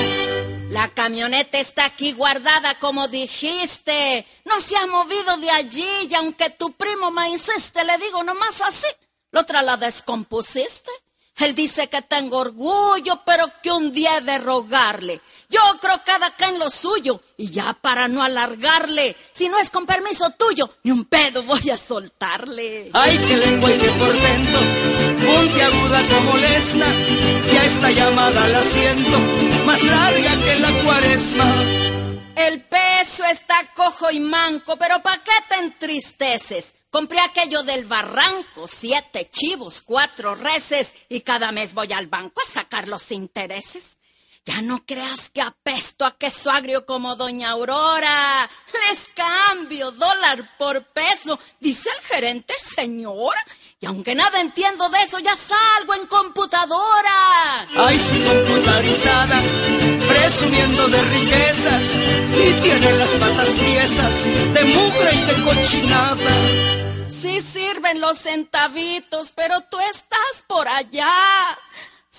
[0.69, 4.25] La camioneta está aquí guardada como dijiste.
[4.45, 8.61] No se ha movido de allí y aunque tu primo me insiste, le digo nomás
[8.61, 8.87] así.
[9.31, 10.91] ¿La otra la descompusiste?
[11.39, 15.21] Él dice que tengo orgullo, pero que un día he de rogarle.
[15.49, 19.85] Yo creo cada quien lo suyo, y ya para no alargarle, si no es con
[19.85, 22.89] permiso tuyo, ni un pedo voy a soltarle.
[22.91, 24.59] Ay, qué lengua y qué portento,
[25.25, 26.87] puntiaguda como lesna,
[27.53, 29.17] y a esta llamada la siento,
[29.65, 31.55] más larga que la cuaresma.
[32.35, 36.75] El peso está cojo y manco, pero ¿pa' qué te entristeces?
[36.89, 42.49] Compré aquello del barranco, siete chivos, cuatro reses, y cada mes voy al banco a
[42.49, 43.96] sacar los intereses.
[44.47, 48.49] Ya no creas que apesto a queso agrio como doña Aurora.
[48.87, 53.45] Les cambio dólar por peso, dice el gerente, señora.
[53.81, 57.67] Y aunque nada entiendo de eso, ya salgo en computadora.
[57.75, 59.41] Ay, su computarizada,
[60.07, 67.09] presumiendo de riquezas, y tiene las patas tiesas de mugre y de cochinada.
[67.09, 71.11] Sí sirven los centavitos, pero tú estás por allá.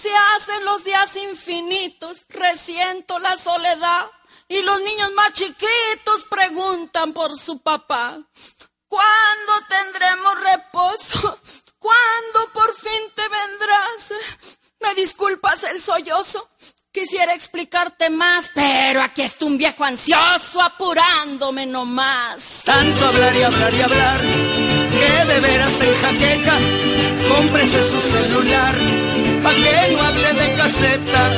[0.01, 4.07] Se hacen los días infinitos, resiento la soledad.
[4.49, 8.19] Y los niños más chiquitos preguntan por su papá.
[8.87, 11.41] ¿Cuándo tendremos reposo?
[11.79, 14.49] ¿Cuándo por fin te vendrás?
[14.81, 16.49] ¿Me disculpas el sollozo?
[16.91, 22.63] Quisiera explicarte más, pero aquí está un viejo ansioso apurándome nomás.
[22.65, 26.59] Tanto hablar y hablar y hablar, que de veras en jaqueca,
[27.29, 28.75] cómprese su celular,
[29.53, 31.33] no de caseta.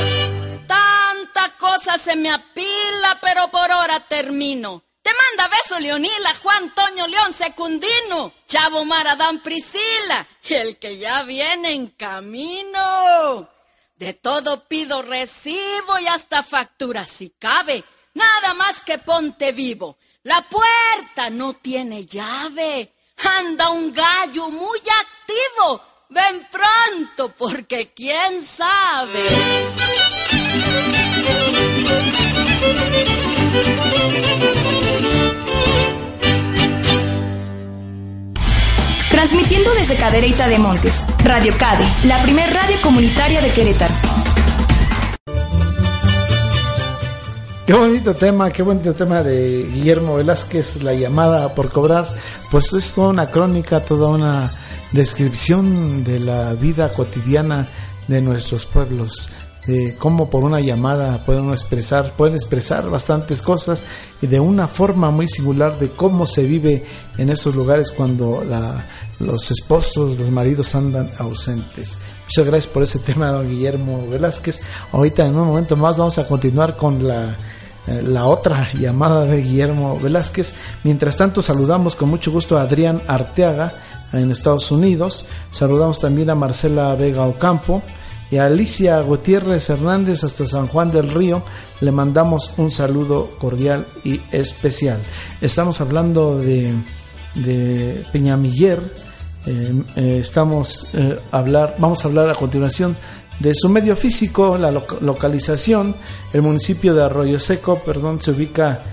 [0.67, 4.83] Tanta cosa se me apila, pero por hora termino.
[5.01, 11.71] Te manda beso Leonila, Juan Toño León Secundino, Chavo Maradán Priscila, el que ya viene
[11.71, 13.49] en camino.
[13.95, 17.83] De todo pido recibo y hasta factura si cabe.
[18.13, 19.97] Nada más que ponte vivo.
[20.23, 22.93] La puerta no tiene llave.
[23.37, 25.90] Anda un gallo muy activo.
[26.13, 29.21] Ven pronto porque quién sabe.
[39.09, 43.93] Transmitiendo desde Cadereyta de Montes, Radio Cade, la primer radio comunitaria de Querétaro.
[47.65, 52.05] Qué bonito tema, qué bonito tema de Guillermo Velázquez, la llamada por cobrar.
[52.51, 54.51] Pues es toda una crónica, toda una
[54.91, 57.67] descripción de la vida cotidiana
[58.07, 59.29] de nuestros pueblos,
[59.65, 63.83] de cómo por una llamada pueden expresar, pueden expresar bastantes cosas
[64.21, 66.85] y de una forma muy singular de cómo se vive
[67.17, 68.85] en esos lugares cuando la,
[69.19, 71.97] los esposos, los maridos andan ausentes.
[72.25, 74.61] Muchas gracias por ese tema, don Guillermo Velázquez.
[74.91, 77.37] Ahorita en un momento más vamos a continuar con la
[77.87, 80.53] eh, la otra llamada de Guillermo Velázquez.
[80.83, 83.73] Mientras tanto, saludamos con mucho gusto a Adrián Arteaga
[84.13, 85.25] en Estados Unidos.
[85.51, 87.81] Saludamos también a Marcela Vega Ocampo
[88.29, 91.43] y a Alicia Gutiérrez Hernández hasta San Juan del Río.
[91.81, 94.99] Le mandamos un saludo cordial y especial.
[95.41, 96.73] Estamos hablando de,
[98.11, 98.79] Peñamiller.
[99.45, 100.87] Eh, eh, estamos
[101.31, 102.95] hablar, vamos a hablar a continuación
[103.41, 105.95] de su medio físico, la localización,
[106.31, 108.83] el municipio de Arroyo Seco, perdón, se ubica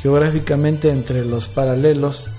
[0.00, 2.30] geográficamente entre los paralelos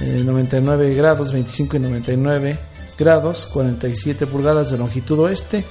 [0.00, 2.58] 99 eh, grados, 25 y 99
[2.98, 5.64] grados, 47 pulgadas de longitud oeste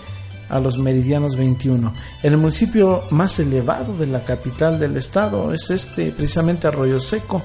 [0.50, 1.94] a los meridianos 21.
[2.24, 7.42] El municipio más elevado de la capital del estado es este, precisamente Arroyo Seco.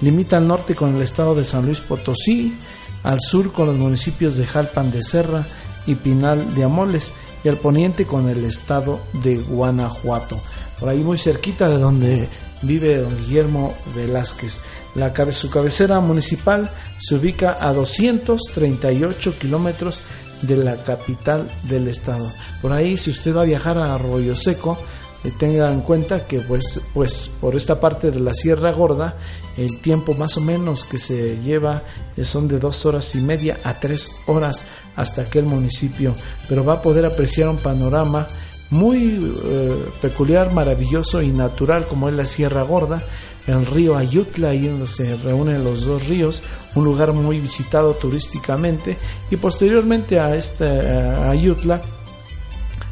[0.00, 2.54] Limita al norte con el estado de San Luis Potosí,
[3.02, 5.44] al sur con los municipios de Jalpan de Serra,
[5.88, 10.38] y Pinal de Amoles y al poniente con el estado de Guanajuato.
[10.78, 12.28] Por ahí muy cerquita de donde
[12.62, 14.60] vive don Guillermo Velázquez.
[14.98, 16.68] La, su cabecera municipal
[16.98, 20.00] se ubica a 238 kilómetros
[20.42, 22.30] de la capital del estado.
[22.60, 24.78] Por ahí, si usted va a viajar a Arroyo Seco,
[25.24, 29.16] eh, tenga en cuenta que pues, pues por esta parte de la Sierra Gorda
[29.56, 31.82] el tiempo más o menos que se lleva
[32.16, 36.14] eh, son de dos horas y media a tres horas hasta aquel municipio,
[36.48, 38.28] pero va a poder apreciar un panorama
[38.70, 43.02] muy eh, peculiar, maravilloso y natural como es la Sierra Gorda,
[43.48, 46.42] el río Ayutla, ahí donde se reúnen los dos ríos,
[46.74, 48.96] un lugar muy visitado turísticamente,
[49.30, 51.82] y posteriormente a este Ayutla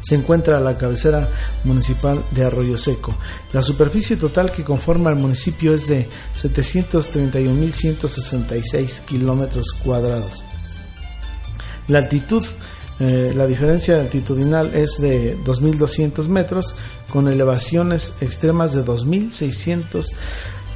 [0.01, 1.29] se encuentra la cabecera
[1.63, 3.15] municipal de Arroyo Seco.
[3.53, 10.43] La superficie total que conforma el municipio es de 731.166 kilómetros cuadrados.
[11.87, 12.45] La altitud,
[12.99, 16.75] eh, la diferencia altitudinal es de 2.200 metros,
[17.09, 20.13] con elevaciones extremas de 2.600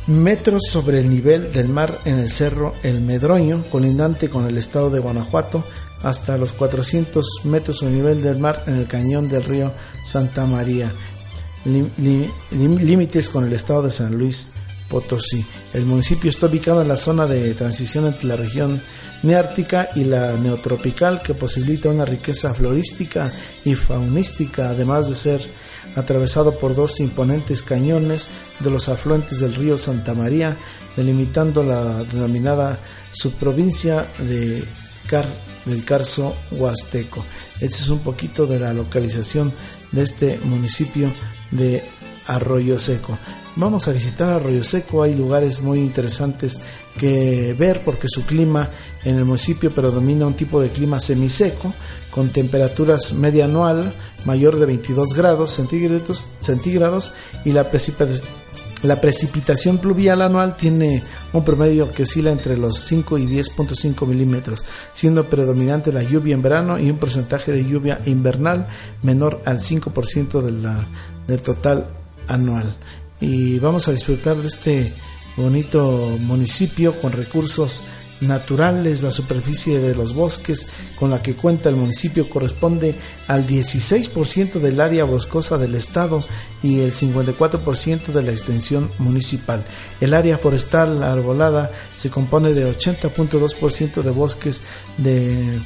[0.07, 4.89] metros sobre el nivel del mar en el cerro El Medroño, colindante con el estado
[4.89, 5.63] de Guanajuato,
[6.03, 9.71] hasta los 400 metros sobre el nivel del mar en el cañón del río
[10.05, 10.91] Santa María,
[11.65, 14.51] límites con el estado de San Luis
[14.91, 15.45] Potosí.
[15.73, 18.81] El municipio está ubicado en la zona de transición entre la región
[19.23, 23.31] neártica y la neotropical que posibilita una riqueza florística
[23.63, 25.41] y faunística, además de ser
[25.95, 28.27] atravesado por dos imponentes cañones
[28.59, 30.57] de los afluentes del río Santa María,
[30.97, 32.77] delimitando la denominada
[33.13, 34.63] subprovincia de
[35.07, 35.25] Car
[35.65, 37.23] del Carso Huasteco.
[37.59, 39.53] Este es un poquito de la localización
[39.91, 41.11] de este municipio
[41.51, 41.83] de
[42.27, 43.17] Arroyo Seco.
[43.57, 46.59] Vamos a visitar Arroyo Seco, hay lugares muy interesantes
[46.97, 48.69] que ver porque su clima
[49.03, 51.73] en el municipio predomina un tipo de clima semiseco
[52.11, 53.93] con temperaturas media anual
[54.23, 57.11] mayor de 22 grados centígrados, centígrados
[57.43, 58.41] y la precipitación
[58.83, 64.65] la precipitación pluvial anual tiene un promedio que oscila entre los 5 y 10.5 milímetros,
[64.91, 68.67] siendo predominante la lluvia en verano y un porcentaje de lluvia invernal
[69.03, 70.83] menor al 5% de la,
[71.27, 71.85] del total
[72.27, 72.75] anual.
[73.21, 74.93] Y vamos a disfrutar de este
[75.37, 77.83] bonito municipio con recursos
[78.21, 80.67] naturales, la superficie de los bosques
[80.99, 82.95] con la que cuenta el municipio corresponde
[83.27, 86.23] al 16% del área boscosa del estado
[86.63, 89.63] y el 54% de la extensión municipal.
[89.99, 94.61] El área forestal arbolada se compone de 80.2% de bosques
[94.97, 95.59] de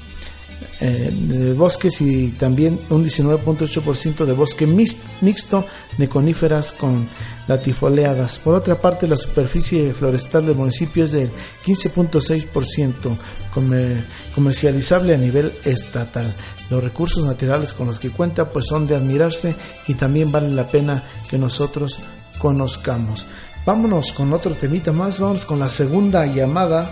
[0.81, 5.65] eh, de bosques y también un 19.8% de bosque mixto
[5.97, 7.07] de coníferas con
[7.47, 8.39] latifoleadas.
[8.39, 11.29] Por otra parte, la superficie florestal del municipio es del
[11.65, 13.15] 15.6%
[14.33, 16.33] comercializable a nivel estatal.
[16.69, 19.55] Los recursos naturales con los que cuenta pues son de admirarse
[19.87, 21.99] y también vale la pena que nosotros
[22.39, 23.25] conozcamos.
[23.65, 26.91] Vámonos con otro temita más, vamos con la segunda llamada,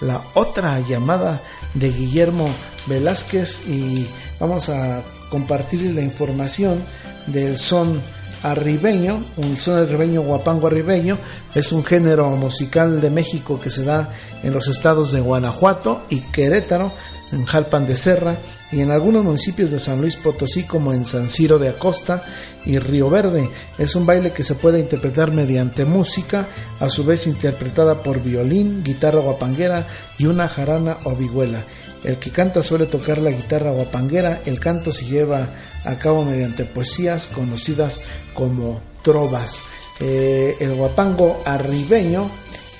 [0.00, 1.40] la otra llamada
[1.74, 2.48] de Guillermo
[2.86, 4.06] Velázquez y
[4.38, 6.82] vamos a compartir la información
[7.26, 8.00] del son
[8.42, 11.18] arribeño, un son arribeño guapango arribeño,
[11.54, 14.08] es un género musical de México que se da
[14.42, 16.92] en los estados de Guanajuato y Querétaro,
[17.32, 18.36] en Jalpan de Serra
[18.72, 22.22] y en algunos municipios de San Luis Potosí como en San Ciro de Acosta
[22.64, 23.48] y Río Verde.
[23.78, 26.46] Es un baile que se puede interpretar mediante música,
[26.78, 29.86] a su vez interpretada por violín, guitarra guapanguera
[30.18, 31.60] y una jarana o vihuela.
[32.04, 35.48] El que canta suele tocar la guitarra guapanguera, el canto se lleva
[35.84, 38.00] a cabo mediante poesías conocidas
[38.32, 39.62] como trovas.
[40.00, 42.30] Eh, el guapango arribeño,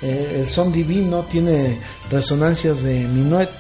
[0.01, 1.79] eh, el son divino, tiene
[2.11, 3.51] resonancias de minuet,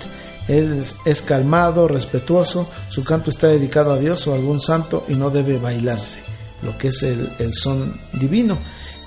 [0.51, 5.31] es, calmado, respetuoso, su canto está dedicado a Dios o a algún santo y no
[5.31, 6.21] debe bailarse.
[6.63, 8.59] lo que es el, el son divino.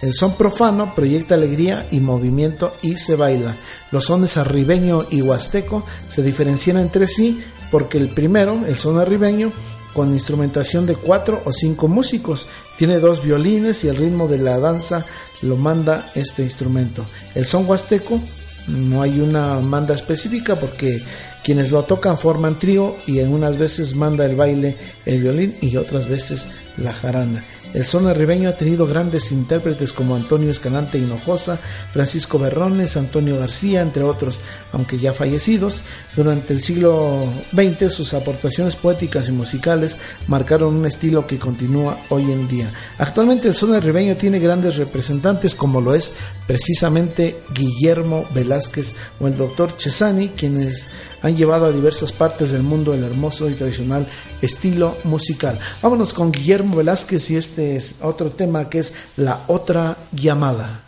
[0.01, 3.55] El son profano proyecta alegría y movimiento y se baila.
[3.91, 7.41] Los sones arribeño y huasteco se diferencian entre sí
[7.71, 9.51] porque el primero, el son arribeño,
[9.93, 14.59] con instrumentación de cuatro o cinco músicos, tiene dos violines y el ritmo de la
[14.59, 15.05] danza
[15.41, 17.05] lo manda este instrumento.
[17.35, 18.19] El son huasteco
[18.67, 21.01] no hay una manda específica porque
[21.43, 24.75] quienes lo tocan forman trío y en unas veces manda el baile
[25.05, 27.43] el violín y otras veces la jarana.
[27.73, 31.57] El son arribeño ha tenido grandes intérpretes como Antonio Escalante Hinojosa,
[31.91, 34.41] Francisco Berrones, Antonio García, entre otros,
[34.73, 35.81] aunque ya fallecidos.
[36.15, 42.31] Durante el siglo XX sus aportaciones poéticas y musicales marcaron un estilo que continúa hoy
[42.31, 42.71] en día.
[42.99, 46.13] Actualmente el son arribeño tiene grandes representantes como lo es
[46.45, 50.89] precisamente Guillermo Velázquez o el doctor Chesani, quienes
[51.23, 54.07] han llevado a diversas partes del mundo el hermoso y tradicional
[54.41, 55.57] estilo musical.
[55.81, 60.83] Vámonos con Guillermo Velázquez y este es otro tema que es La otra llamada.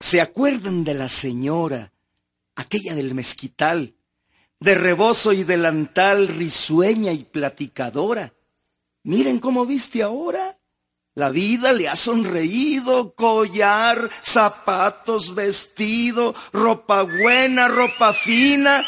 [0.00, 1.92] ¿Se acuerdan de la señora,
[2.56, 3.94] aquella del mezquital,
[4.58, 8.32] de rebozo y delantal, risueña y platicadora?
[9.02, 10.58] Miren cómo viste ahora.
[11.18, 18.86] La vida le ha sonreído, collar, zapatos, vestido, ropa buena, ropa fina.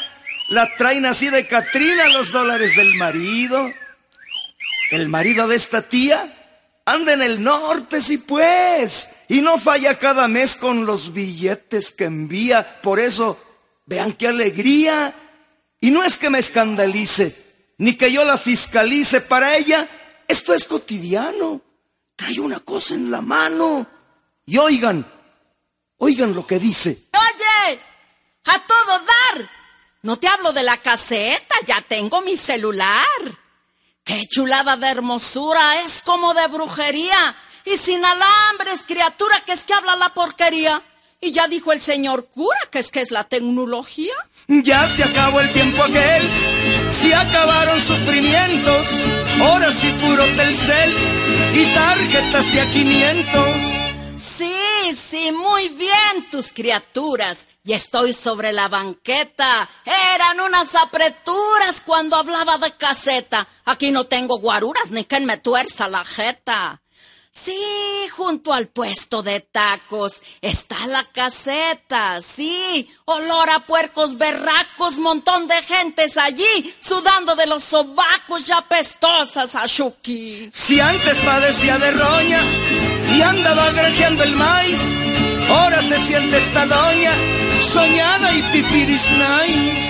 [0.51, 3.69] La traen así de Catrina los dólares del marido.
[4.93, 10.29] El marido de esta tía anda en el norte, sí pues, y no falla cada
[10.29, 12.81] mes con los billetes que envía.
[12.81, 13.41] Por eso,
[13.87, 15.17] vean qué alegría.
[15.81, 19.21] Y no es que me escandalice, ni que yo la fiscalice.
[19.21, 19.89] Para ella,
[20.29, 21.63] esto es cotidiano
[22.21, 23.87] trae una cosa en la mano.
[24.45, 25.11] Y oigan,
[25.97, 27.09] oigan lo que dice.
[27.13, 27.81] Oye,
[28.45, 29.51] a todo dar.
[30.03, 33.07] No te hablo de la caseta, ya tengo mi celular.
[34.05, 37.37] Qué chulada de hermosura, es como de brujería.
[37.65, 40.83] Y sin alambres, criatura, que es que habla la porquería.
[41.23, 44.15] Y ya dijo el señor cura que es que es la tecnología.
[44.51, 46.29] Ya se acabó el tiempo aquel,
[46.91, 48.89] se acabaron sufrimientos,
[49.41, 50.93] ahora sí puro Telcel
[51.55, 53.91] y tarjetas de a 500.
[54.17, 54.53] Sí,
[54.97, 57.47] sí, muy bien tus criaturas.
[57.63, 59.71] Y estoy sobre la banqueta.
[60.17, 63.47] Eran unas apreturas cuando hablaba de caseta.
[63.65, 66.83] Aquí no tengo guaruras ni quien me tuerza la jeta.
[67.33, 67.57] Sí,
[68.11, 75.63] junto al puesto de tacos está la caseta, sí, olor a puercos berracos, montón de
[75.63, 80.51] gentes allí, sudando de los sobacos ya pestosas a Shuki.
[80.53, 82.43] Si antes padecía de roña
[83.15, 84.81] y andaba granjeando el maíz,
[85.51, 87.13] ahora se siente esta doña,
[87.73, 89.90] soñada y pipiris nice.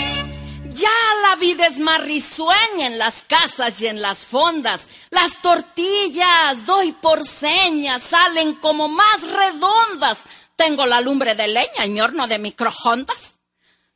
[0.73, 0.89] Ya
[1.23, 4.89] la vida es más risueña en las casas y en las fondas.
[5.11, 10.25] Las tortillas, doy por señas, salen como más redondas.
[10.55, 13.37] Tengo la lumbre de leña y horno de microondas.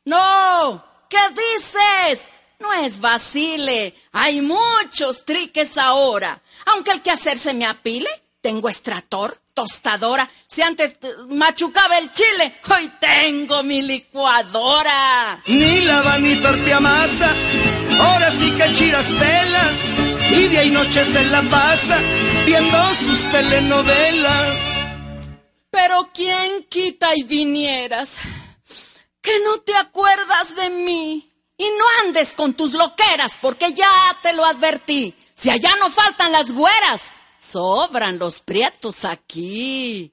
[0.03, 2.27] No, ¿qué dices?
[2.59, 3.95] No es vacile.
[4.11, 6.41] Hay muchos triques ahora.
[6.65, 8.09] Aunque el que hacerse me apile,
[8.41, 10.29] tengo extractor, tostadora.
[10.45, 10.97] Si antes
[11.29, 15.41] machucaba el chile, hoy tengo mi licuadora.
[15.47, 17.33] Ni lava ni tortilla masa,
[17.99, 19.77] ahora sí que chiras velas.
[20.29, 21.97] Y de ahí noches se la pasa
[22.45, 24.57] viendo sus telenovelas.
[25.71, 28.17] Pero quién quita y vinieras,
[29.21, 31.31] que no te acuerdas de mí.
[31.57, 33.87] Y no andes con tus loqueras, porque ya
[34.21, 35.15] te lo advertí.
[35.35, 37.13] Si allá no faltan las güeras,
[37.55, 40.11] Sobran los prietos aquí.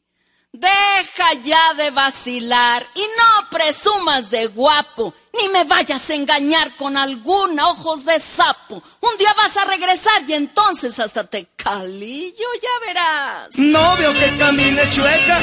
[0.53, 6.97] Deja ya de vacilar y no presumas de guapo, ni me vayas a engañar con
[6.97, 8.81] alguna ojos de sapo.
[9.01, 13.59] Un día vas a regresar y entonces hasta te calillo ya verás.
[13.59, 15.41] No veo que camine chueca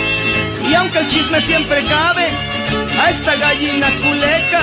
[0.70, 2.30] y aunque el chisme siempre cabe,
[2.98, 4.62] a esta gallina culeca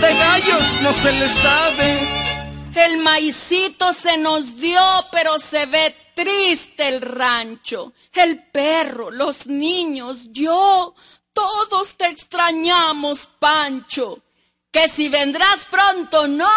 [0.00, 2.31] de gallos no se le sabe.
[2.74, 7.92] El maicito se nos dio, pero se ve triste el rancho.
[8.12, 10.94] El perro, los niños, yo,
[11.34, 14.20] todos te extrañamos, Pancho.
[14.70, 16.48] Que si vendrás pronto, no,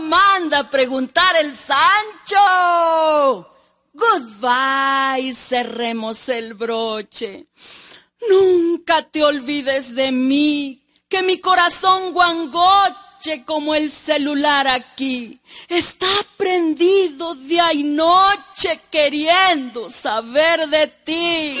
[0.00, 2.38] manda preguntar el Sancho.
[3.92, 7.48] Goodbye, cerremos el broche.
[8.28, 13.03] Nunca te olvides de mí, que mi corazón guangote
[13.46, 15.40] como el celular aquí.
[15.68, 16.06] Está
[16.36, 21.58] prendido día y noche queriendo saber de ti.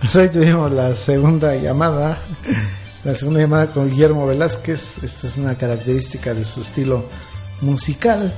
[0.00, 2.18] Pues ahí tuvimos la segunda llamada,
[3.02, 5.02] la segunda llamada con Guillermo Velázquez.
[5.02, 7.04] Esta es una característica de su estilo
[7.62, 8.32] musical.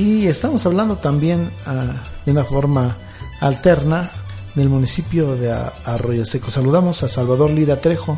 [0.00, 2.96] Y estamos hablando también ah, de una forma
[3.42, 4.10] alterna
[4.54, 6.50] del municipio de Arroyo Seco.
[6.50, 8.16] Saludamos a Salvador Lira Trejo,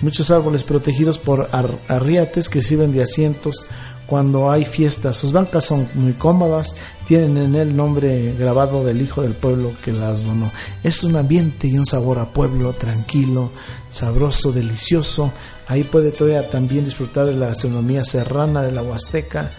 [0.00, 1.48] muchos árboles protegidos por
[1.88, 3.66] arriates que sirven de asientos
[4.06, 5.16] cuando hay fiestas.
[5.16, 6.74] Sus bancas son muy cómodas,
[7.06, 10.50] tienen en el nombre grabado del hijo del pueblo que las donó.
[10.82, 13.50] Es un ambiente y un sabor a pueblo tranquilo,
[13.88, 15.32] sabroso, delicioso.
[15.68, 19.50] Ahí puede todavía también disfrutar de la gastronomía serrana de la Huasteca,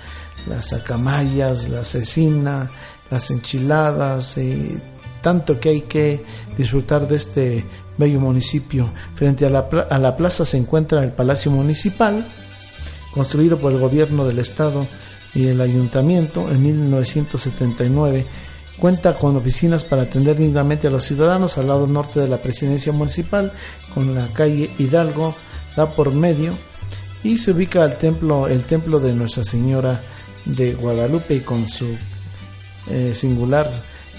[0.47, 2.69] las acamayas, la cecina,
[3.09, 4.77] las enchiladas, y
[5.21, 6.23] tanto que hay que
[6.57, 7.63] disfrutar de este
[7.97, 8.89] bello municipio.
[9.15, 12.25] Frente a la, a la plaza se encuentra el Palacio Municipal,
[13.13, 14.87] construido por el gobierno del estado
[15.33, 18.25] y el ayuntamiento en 1979.
[18.79, 22.91] Cuenta con oficinas para atender dignamente a los ciudadanos al lado norte de la presidencia
[22.91, 23.51] municipal,
[23.93, 25.35] con la calle Hidalgo,
[25.75, 26.53] da por medio,
[27.23, 30.01] y se ubica el templo, el templo de Nuestra Señora
[30.45, 31.95] de Guadalupe y con su
[32.89, 33.69] eh, singular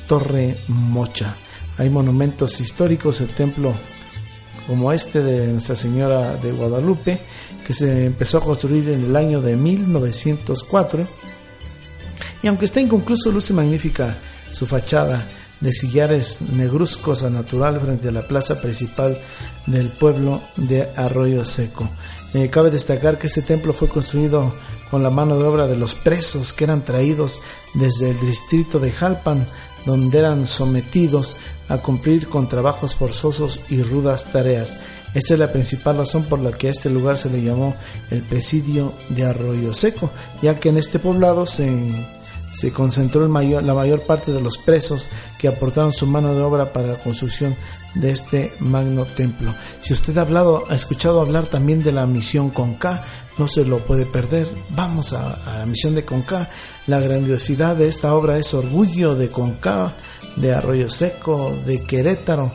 [0.06, 1.34] torre mocha.
[1.78, 3.74] Hay monumentos históricos, el templo
[4.66, 7.20] como este de Nuestra Señora de Guadalupe,
[7.66, 11.06] que se empezó a construir en el año de 1904.
[12.42, 14.16] Y aunque está inconcluso, luce magnífica
[14.52, 15.26] su fachada
[15.60, 19.18] de sillares negruzcos a natural frente a la plaza principal
[19.66, 21.88] del pueblo de Arroyo Seco.
[22.34, 24.52] Eh, cabe destacar que este templo fue construido
[24.90, 27.40] con la mano de obra de los presos que eran traídos
[27.74, 29.46] desde el distrito de Jalpan,
[29.86, 31.36] donde eran sometidos
[31.68, 34.78] a cumplir con trabajos forzosos y rudas tareas.
[35.14, 37.74] Esta es la principal razón por la que a este lugar se le llamó
[38.10, 40.10] el presidio de Arroyo Seco,
[40.42, 41.70] ya que en este poblado se,
[42.52, 45.08] se concentró la mayor parte de los presos
[45.38, 47.54] que aportaron su mano de obra para la construcción
[47.94, 49.54] de este magno templo.
[49.80, 53.04] Si usted ha hablado, ha escuchado hablar también de la misión Conca,
[53.38, 54.48] no se lo puede perder.
[54.70, 56.48] Vamos a, a la misión de Conca.
[56.86, 59.92] La grandiosidad de esta obra es orgullo de Conca
[60.36, 62.50] de Arroyo Seco, de Querétaro,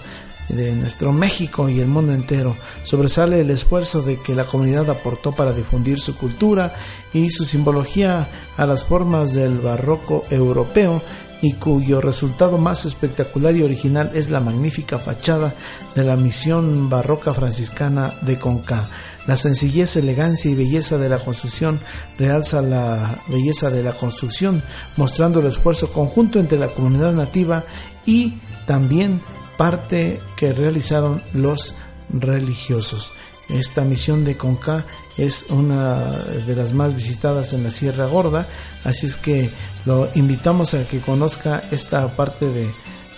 [0.50, 2.56] de nuestro México y el mundo entero.
[2.84, 6.74] Sobresale el esfuerzo de que la comunidad aportó para difundir su cultura
[7.14, 8.28] y su simbología
[8.58, 11.02] a las formas del barroco europeo
[11.42, 15.54] y cuyo resultado más espectacular y original es la magnífica fachada
[15.96, 18.88] de la misión barroca franciscana de Conca.
[19.28, 21.80] La sencillez, elegancia y belleza de la construcción
[22.18, 24.64] realza la belleza de la construcción,
[24.98, 27.64] mostrando el esfuerzo conjunto entre la comunidad nativa
[28.06, 29.22] y también
[29.58, 31.76] parte que realizaron los
[32.12, 33.12] religiosos.
[33.50, 34.86] Esta misión de Conca
[35.20, 36.18] es una
[36.48, 38.48] de las más visitadas en la Sierra Gorda,
[38.84, 39.50] así es que
[39.86, 42.68] lo invitamos a que conozca esta parte de,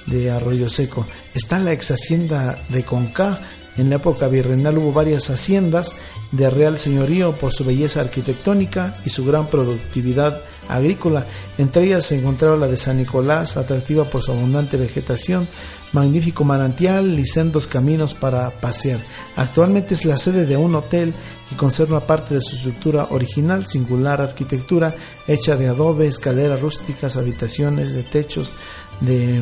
[0.07, 1.05] de Arroyo Seco.
[1.33, 3.39] Está la ex hacienda de Conca,
[3.77, 5.95] en la época virreinal hubo varias haciendas
[6.31, 11.25] de real señorío por su belleza arquitectónica y su gran productividad agrícola.
[11.57, 15.47] Entre ellas se encontraba la de San Nicolás, atractiva por su abundante vegetación,
[15.93, 18.99] magnífico manantial y sendos caminos para pasear.
[19.35, 21.13] Actualmente es la sede de un hotel
[21.49, 24.95] que conserva parte de su estructura original, singular arquitectura
[25.27, 28.55] hecha de adobe, escaleras rústicas, habitaciones de techos
[29.01, 29.41] de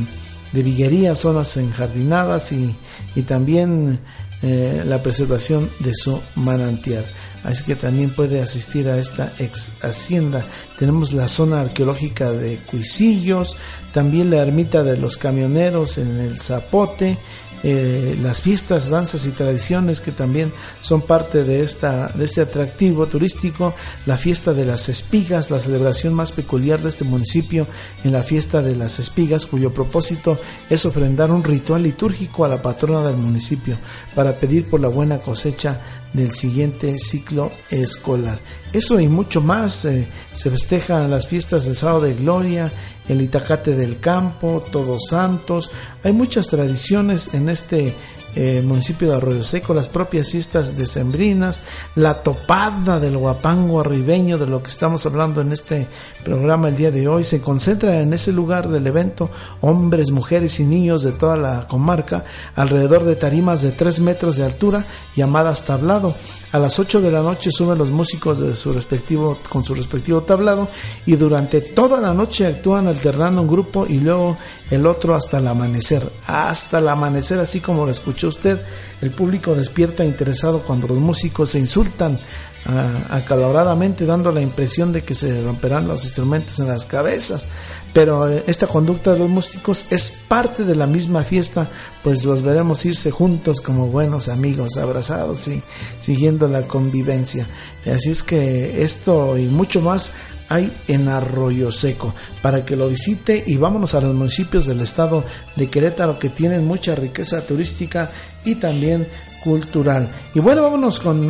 [0.51, 2.75] de viguería, zonas enjardinadas y,
[3.15, 3.99] y también
[4.41, 7.05] eh, la preservación de su manantial.
[7.43, 10.45] Así que también puede asistir a esta ex hacienda.
[10.77, 13.57] Tenemos la zona arqueológica de Cuisillos,
[13.93, 17.17] también la ermita de los camioneros en el Zapote
[17.63, 20.51] eh, las fiestas, danzas y tradiciones que también
[20.81, 23.73] son parte de, esta, de este atractivo turístico,
[24.05, 27.67] la fiesta de las espigas, la celebración más peculiar de este municipio
[28.03, 30.37] en la fiesta de las espigas, cuyo propósito
[30.69, 33.77] es ofrendar un ritual litúrgico a la patrona del municipio
[34.15, 35.79] para pedir por la buena cosecha
[36.13, 38.39] del siguiente ciclo escolar.
[38.73, 42.71] Eso y mucho más eh, se festejan las fiestas del sábado de gloria,
[43.09, 45.69] el Itacate del Campo, Todos Santos.
[46.03, 47.95] Hay muchas tradiciones en este
[48.35, 51.63] eh, municipio de Arroyo Seco, las propias fiestas decembrinas,
[51.95, 55.87] la topada del guapango arribeño, de lo que estamos hablando en este
[56.23, 59.31] programa el día de hoy, se concentra en ese lugar del evento
[59.61, 62.23] hombres, mujeres y niños de toda la comarca,
[62.55, 64.85] alrededor de tarimas de 3 metros de altura
[65.15, 66.13] llamadas tablado.
[66.51, 70.21] A las 8 de la noche suben los músicos de su respectivo, con su respectivo
[70.21, 70.67] tablado
[71.05, 74.35] y durante toda la noche actúan alternando un grupo y luego
[74.71, 76.01] el otro hasta el amanecer.
[76.25, 78.59] Hasta el amanecer, así como lo escuchó usted,
[78.99, 82.17] el público despierta interesado cuando los músicos se insultan
[83.09, 87.47] acaloradamente dando la impresión de que se romperán los instrumentos en las cabezas.
[87.93, 91.69] Pero eh, esta conducta de los músicos es parte de la misma fiesta,
[92.03, 95.61] pues los veremos irse juntos como buenos amigos, abrazados y
[95.99, 97.47] siguiendo la convivencia.
[97.91, 100.11] Así es que esto y mucho más
[100.49, 105.23] hay en Arroyo Seco para que lo visite y vámonos a los municipios del estado
[105.55, 108.11] de Querétaro que tienen mucha riqueza turística
[108.43, 109.07] y también
[109.43, 110.09] cultural.
[110.33, 111.25] Y bueno, vámonos con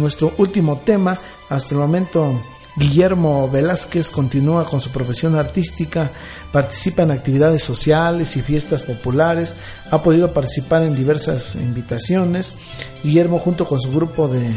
[0.00, 1.18] nuestro último tema.
[1.48, 2.40] Hasta el momento,
[2.76, 6.10] Guillermo Velázquez continúa con su profesión artística,
[6.52, 9.54] participa en actividades sociales y fiestas populares,
[9.90, 12.56] ha podido participar en diversas invitaciones.
[13.04, 14.50] Guillermo junto con su grupo de,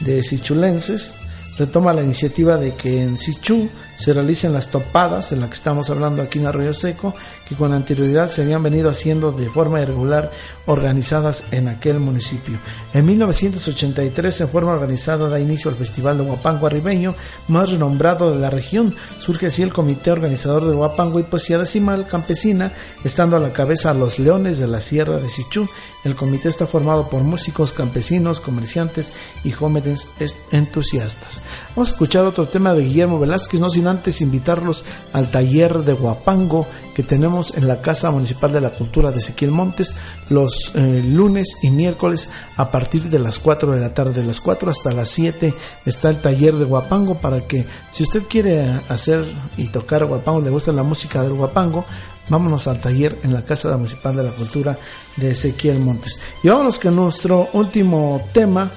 [0.00, 1.16] de sichulenses
[1.58, 5.90] retoma la iniciativa de que en Sichú se realicen las topadas, en la que estamos
[5.90, 7.14] hablando aquí en Arroyo Seco,
[7.48, 10.30] que con anterioridad se habían venido haciendo de forma irregular
[10.66, 12.58] organizadas en aquel municipio.
[12.92, 17.14] En 1983, en forma organizada, da inicio al Festival de Huapango Arribeño,
[17.48, 18.94] más renombrado de la región.
[19.18, 22.72] Surge así el comité organizador de Huapango y Poesía Decimal Campesina,
[23.04, 25.68] estando a la cabeza a los Leones de la Sierra de Sichú.
[26.04, 30.08] El comité está formado por músicos, campesinos, comerciantes y jóvenes
[30.50, 31.42] entusiastas.
[31.74, 35.92] Vamos a escuchar otro tema de Guillermo Velázquez, no sin antes invitarlos al taller de
[35.92, 39.94] Huapango que tenemos en la Casa Municipal de la Cultura de Ezequiel Montes
[40.30, 44.12] los eh, lunes y miércoles a partir de las 4 de la tarde.
[44.20, 45.52] De las 4 hasta las 7
[45.84, 49.24] está el taller de Guapango para que si usted quiere hacer
[49.56, 51.84] y tocar Guapango, le gusta la música del Guapango,
[52.28, 54.78] vámonos al taller en la Casa Municipal de la Cultura
[55.16, 56.18] de Ezequiel Montes.
[56.42, 58.70] Y vámonos con nuestro último tema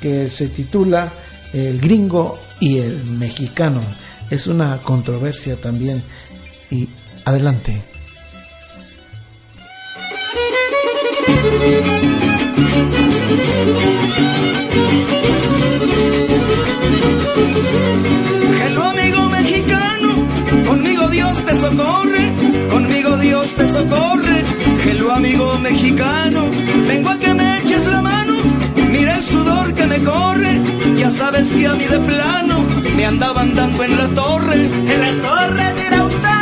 [0.00, 1.12] que se titula
[1.52, 3.80] El gringo y el mexicano.
[4.30, 6.02] Es una controversia también.
[6.70, 6.88] Y
[7.24, 7.82] Adelante.
[18.62, 20.26] Hello amigo mexicano,
[20.66, 22.34] conmigo Dios te socorre,
[22.70, 24.44] conmigo Dios te socorre.
[24.84, 26.46] Hello amigo mexicano,
[26.88, 28.34] vengo a que me eches la mano,
[29.20, 30.60] el sudor que me corre,
[30.96, 32.64] ya sabes que a mí de plano
[32.96, 34.60] me andaban dando en la torre,
[34.92, 36.40] en la torre dirá usted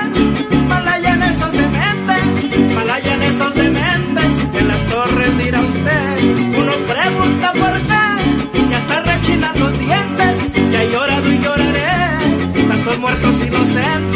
[2.77, 6.25] Malayan esos dementes, en las torres dirá usted.
[6.61, 13.43] Uno pregunta por qué, ya está rechinando dientes, ya he llorado y lloraré, tantos muertos
[13.47, 14.09] inocentes.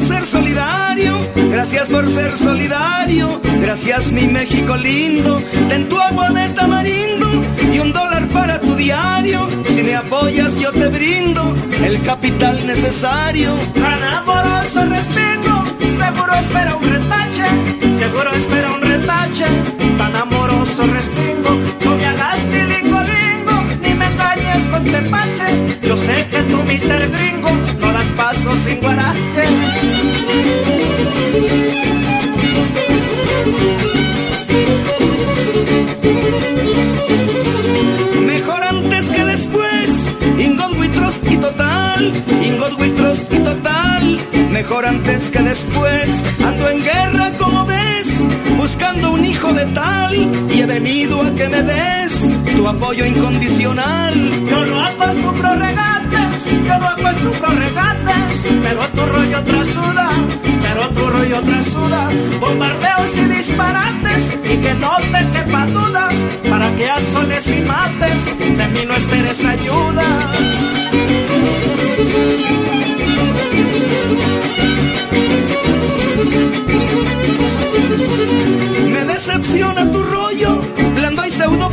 [0.00, 1.18] Ser solidario,
[1.50, 7.28] gracias por ser solidario, gracias mi México lindo, ten tu agua de tamarindo
[7.72, 13.54] y un dólar para tu diario, si me apoyas yo te brindo el capital necesario.
[13.74, 15.64] Tan amoroso respiro,
[15.98, 17.46] seguro espera un retache,
[17.94, 19.46] seguro espera un retache,
[19.98, 21.50] tan amoroso respiro,
[21.84, 22.06] no me
[24.80, 25.78] con tepache.
[25.82, 27.50] Yo sé que tú, Mister Gringo,
[27.80, 29.44] no das paso sin guarache.
[38.26, 44.18] Mejor antes que después, Ingol y total, Ingol y total.
[44.50, 48.08] Mejor antes que después, ando en guerra como ves,
[48.56, 50.14] buscando un hijo de tal,
[50.52, 52.09] y he venido a que me des
[52.60, 54.14] tu apoyo incondicional.
[54.50, 60.08] Yo no acostumbro regar mates, yo no acostumbro regates, pero tu rollo trasuda,
[60.64, 62.08] pero tu rollo trasuda,
[62.40, 66.08] bombardeos y disparates, y que no te quepa duda,
[66.50, 70.06] para que asoles y mates, de mí no esperes ayuda.
[78.92, 80.02] Me decepciona tu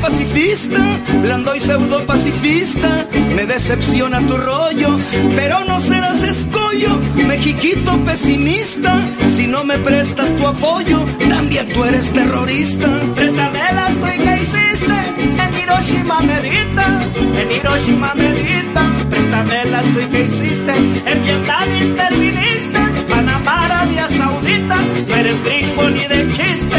[0.07, 0.79] pacifista,
[1.21, 3.05] blando y pseudo pacifista.
[3.35, 4.97] Me decepciona tu rollo,
[5.35, 6.97] pero no serás escollo,
[7.27, 9.01] mexiquito pesimista.
[9.35, 12.87] Si no me prestas tu apoyo, también tú eres terrorista.
[13.15, 14.97] Préstame las que hiciste,
[15.43, 16.85] en Hiroshima medita,
[17.41, 18.83] en Hiroshima medita.
[19.09, 20.73] Préstame las que hiciste,
[21.11, 22.79] en Vietnam interviniste,
[23.09, 24.77] Panamá, Arabia Saudita.
[25.09, 26.77] No eres gringo ni de chiste,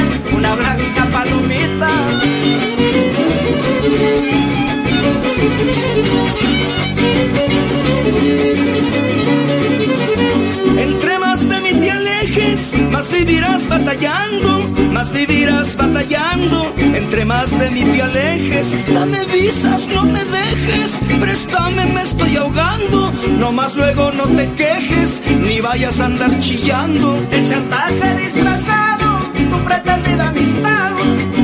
[18.67, 23.13] dame visas, no me dejes, préstame, me estoy ahogando.
[23.39, 27.25] No más luego no te quejes, ni vayas a andar chillando.
[27.31, 30.93] El chantaje disfrazado, tu pretendida amistad,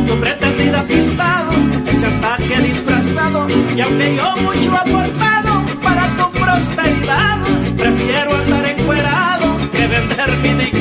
[0.08, 1.44] tu pretendida amistad,
[1.86, 3.46] el chantaje disfrazado.
[3.76, 7.38] Y aunque yo mucho aportado para tu prosperidad,
[7.76, 10.73] prefiero andar encuerado que vender mi dignidad.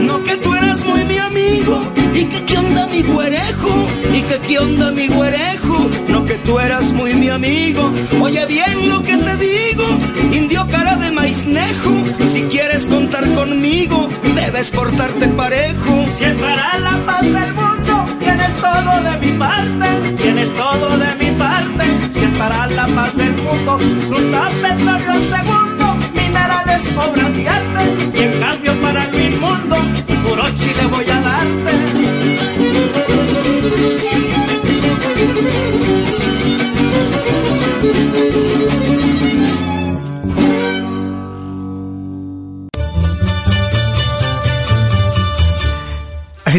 [0.00, 1.80] No que tú eras muy mi amigo
[2.14, 3.68] y que qué onda mi güerejo
[4.12, 5.88] y que qué onda mi güerejo.
[6.08, 7.90] No que tú eras muy mi amigo.
[8.20, 9.84] Oye bien lo que te digo,
[10.30, 11.90] indio cara de maiznejo.
[12.22, 16.04] Si quieres contar conmigo, debes portarte parejo.
[16.12, 19.86] Si es para la paz del mundo, tienes todo de mi parte,
[20.22, 21.84] tienes todo de mi parte.
[22.10, 23.78] Si es para la paz del mundo,
[24.08, 25.24] fruta, petróleo al
[26.72, 28.18] minerales, obras de arte.
[28.18, 29.76] Y en cambio para el inmundo,
[30.22, 31.72] puro chile voy a darte.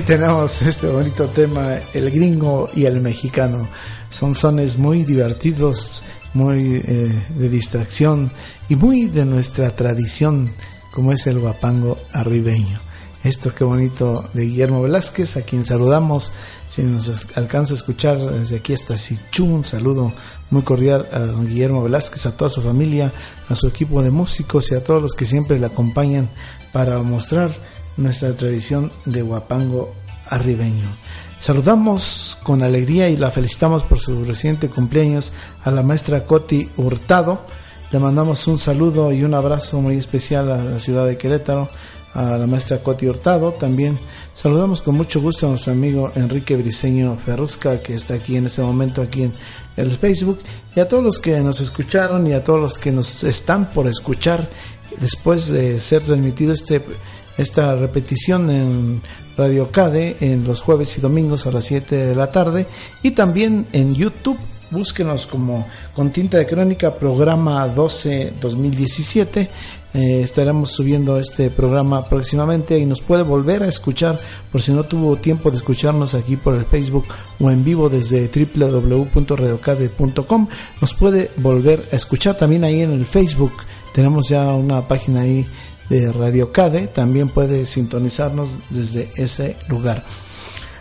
[0.06, 3.68] Tenemos este bonito tema, el gringo y el mexicano.
[4.10, 8.32] Son sones muy divertidos, muy eh, de distracción
[8.68, 10.52] y muy de nuestra tradición,
[10.92, 12.80] como es el guapango arribeño.
[13.24, 16.34] Esto qué bonito de Guillermo Velázquez, a quien saludamos.
[16.68, 20.12] Si nos alcanza a escuchar desde aquí hasta Sichú, un saludo
[20.50, 23.14] muy cordial a don Guillermo Velázquez, a toda su familia,
[23.48, 26.30] a su equipo de músicos y a todos los que siempre le acompañan
[26.74, 27.52] para mostrar
[27.98, 29.94] nuestra tradición de guapango
[30.30, 30.88] arribeño.
[31.40, 35.34] Saludamos con alegría y la felicitamos por su reciente cumpleaños
[35.64, 37.42] a la maestra Coti Hurtado.
[37.92, 41.68] Le mandamos un saludo y un abrazo muy especial a la ciudad de Querétaro,
[42.14, 43.52] a la maestra Coti Hurtado.
[43.52, 44.00] También
[44.34, 48.62] saludamos con mucho gusto a nuestro amigo Enrique Briseño Ferrusca, que está aquí en este
[48.62, 49.34] momento aquí en
[49.76, 50.40] el Facebook,
[50.76, 53.88] y a todos los que nos escucharon y a todos los que nos están por
[53.88, 54.48] escuchar
[55.02, 56.82] después de ser transmitido este
[57.38, 59.02] esta repetición en
[59.38, 62.68] Radio Cade en los jueves y domingos a las 7 de la tarde
[63.02, 64.38] y también en YouTube.
[64.70, 69.50] Búsquenos como con tinta de crónica programa 12 2017.
[69.96, 74.20] Eh, estaremos subiendo este programa próximamente y nos puede volver a escuchar
[74.52, 77.06] por si no tuvo tiempo de escucharnos aquí por el Facebook
[77.40, 80.48] o en vivo desde www.radiocade.com.
[80.82, 83.54] Nos puede volver a escuchar también ahí en el Facebook.
[83.94, 85.46] Tenemos ya una página ahí
[85.90, 90.04] de Radio Cade, también puede sintonizarnos desde ese lugar.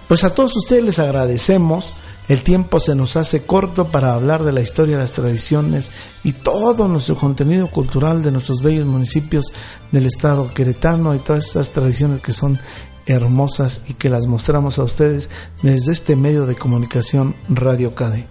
[0.09, 1.97] Pues a todos ustedes les agradecemos.
[2.29, 5.91] El tiempo se nos hace corto para hablar de la historia, las tradiciones
[6.23, 9.53] y todo nuestro contenido cultural de nuestros bellos municipios
[9.91, 12.59] del estado queretano y todas estas tradiciones que son
[13.07, 15.31] hermosas y que las mostramos a ustedes
[15.63, 18.27] desde este medio de comunicación Radio Cade.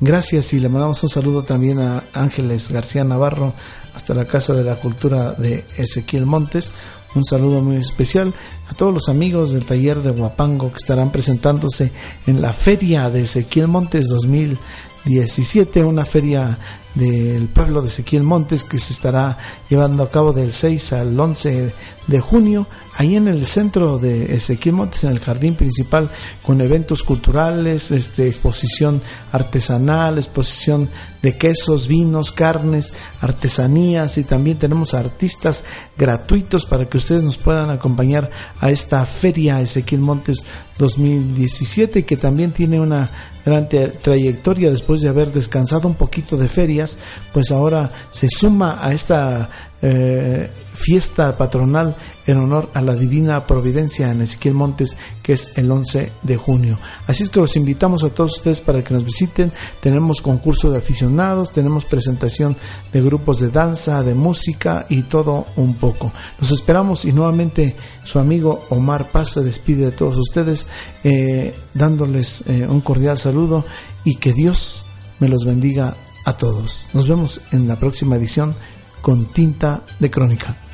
[0.00, 3.54] Gracias y le mandamos un saludo también a Ángeles García Navarro,
[3.96, 6.72] hasta la Casa de la Cultura de Ezequiel Montes.
[7.14, 8.34] Un saludo muy especial
[8.68, 11.90] a todos los amigos del taller de Huapango que estarán presentándose
[12.26, 16.58] en la Feria de Ezequiel Montes 2017, una feria
[16.96, 19.38] del pueblo de Ezequiel Montes que se estará
[19.68, 21.72] llevando a cabo del 6 al 11
[22.06, 22.66] de junio
[22.96, 26.10] ahí en el centro de Ezequiel Montes en el jardín principal
[26.42, 30.88] con eventos culturales, este exposición artesanal, exposición
[31.20, 35.64] de quesos, vinos, carnes, artesanías y también tenemos artistas
[35.98, 38.30] gratuitos para que ustedes nos puedan acompañar
[38.60, 40.46] a esta feria Ezequiel Montes
[40.78, 43.10] 2017 que también tiene una
[43.46, 46.98] gran trayectoria después de haber descansado un poquito de ferias,
[47.32, 49.48] pues ahora se suma a esta
[49.80, 51.94] eh, fiesta patronal
[52.26, 56.78] en honor a la Divina Providencia en Ezequiel Montes, que es el 11 de junio.
[57.06, 59.52] Así es que los invitamos a todos ustedes para que nos visiten.
[59.80, 62.56] Tenemos concurso de aficionados, tenemos presentación
[62.92, 66.12] de grupos de danza, de música y todo un poco.
[66.40, 70.66] Los esperamos y nuevamente su amigo Omar Paz se despide de todos ustedes,
[71.04, 73.64] eh, dándoles eh, un cordial saludo
[74.04, 74.84] y que Dios
[75.20, 76.88] me los bendiga a todos.
[76.92, 78.54] Nos vemos en la próxima edición
[79.00, 80.65] con tinta de crónica.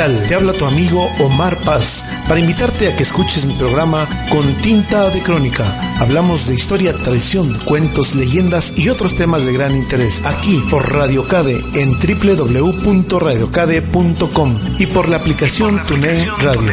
[0.00, 5.10] Te habla tu amigo Omar Paz para invitarte a que escuches mi programa Con Tinta
[5.10, 5.62] de Crónica.
[6.00, 11.28] Hablamos de historia, tradición, cuentos, leyendas y otros temas de gran interés aquí por Radio
[11.28, 16.72] Cade en www.radiocade.com y por la aplicación TuneIn Radio.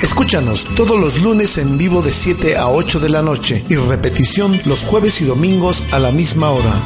[0.00, 4.60] Escúchanos todos los lunes en vivo de 7 a 8 de la noche y repetición
[4.64, 6.80] los jueves y domingos a la misma hora.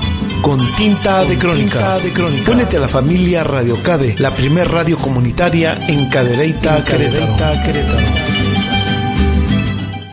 [0.44, 1.96] Con tinta de crónica.
[2.52, 8.53] Únete a la familia Radio Cade, la primer radio comunitaria en Cadereyta, Querétaro.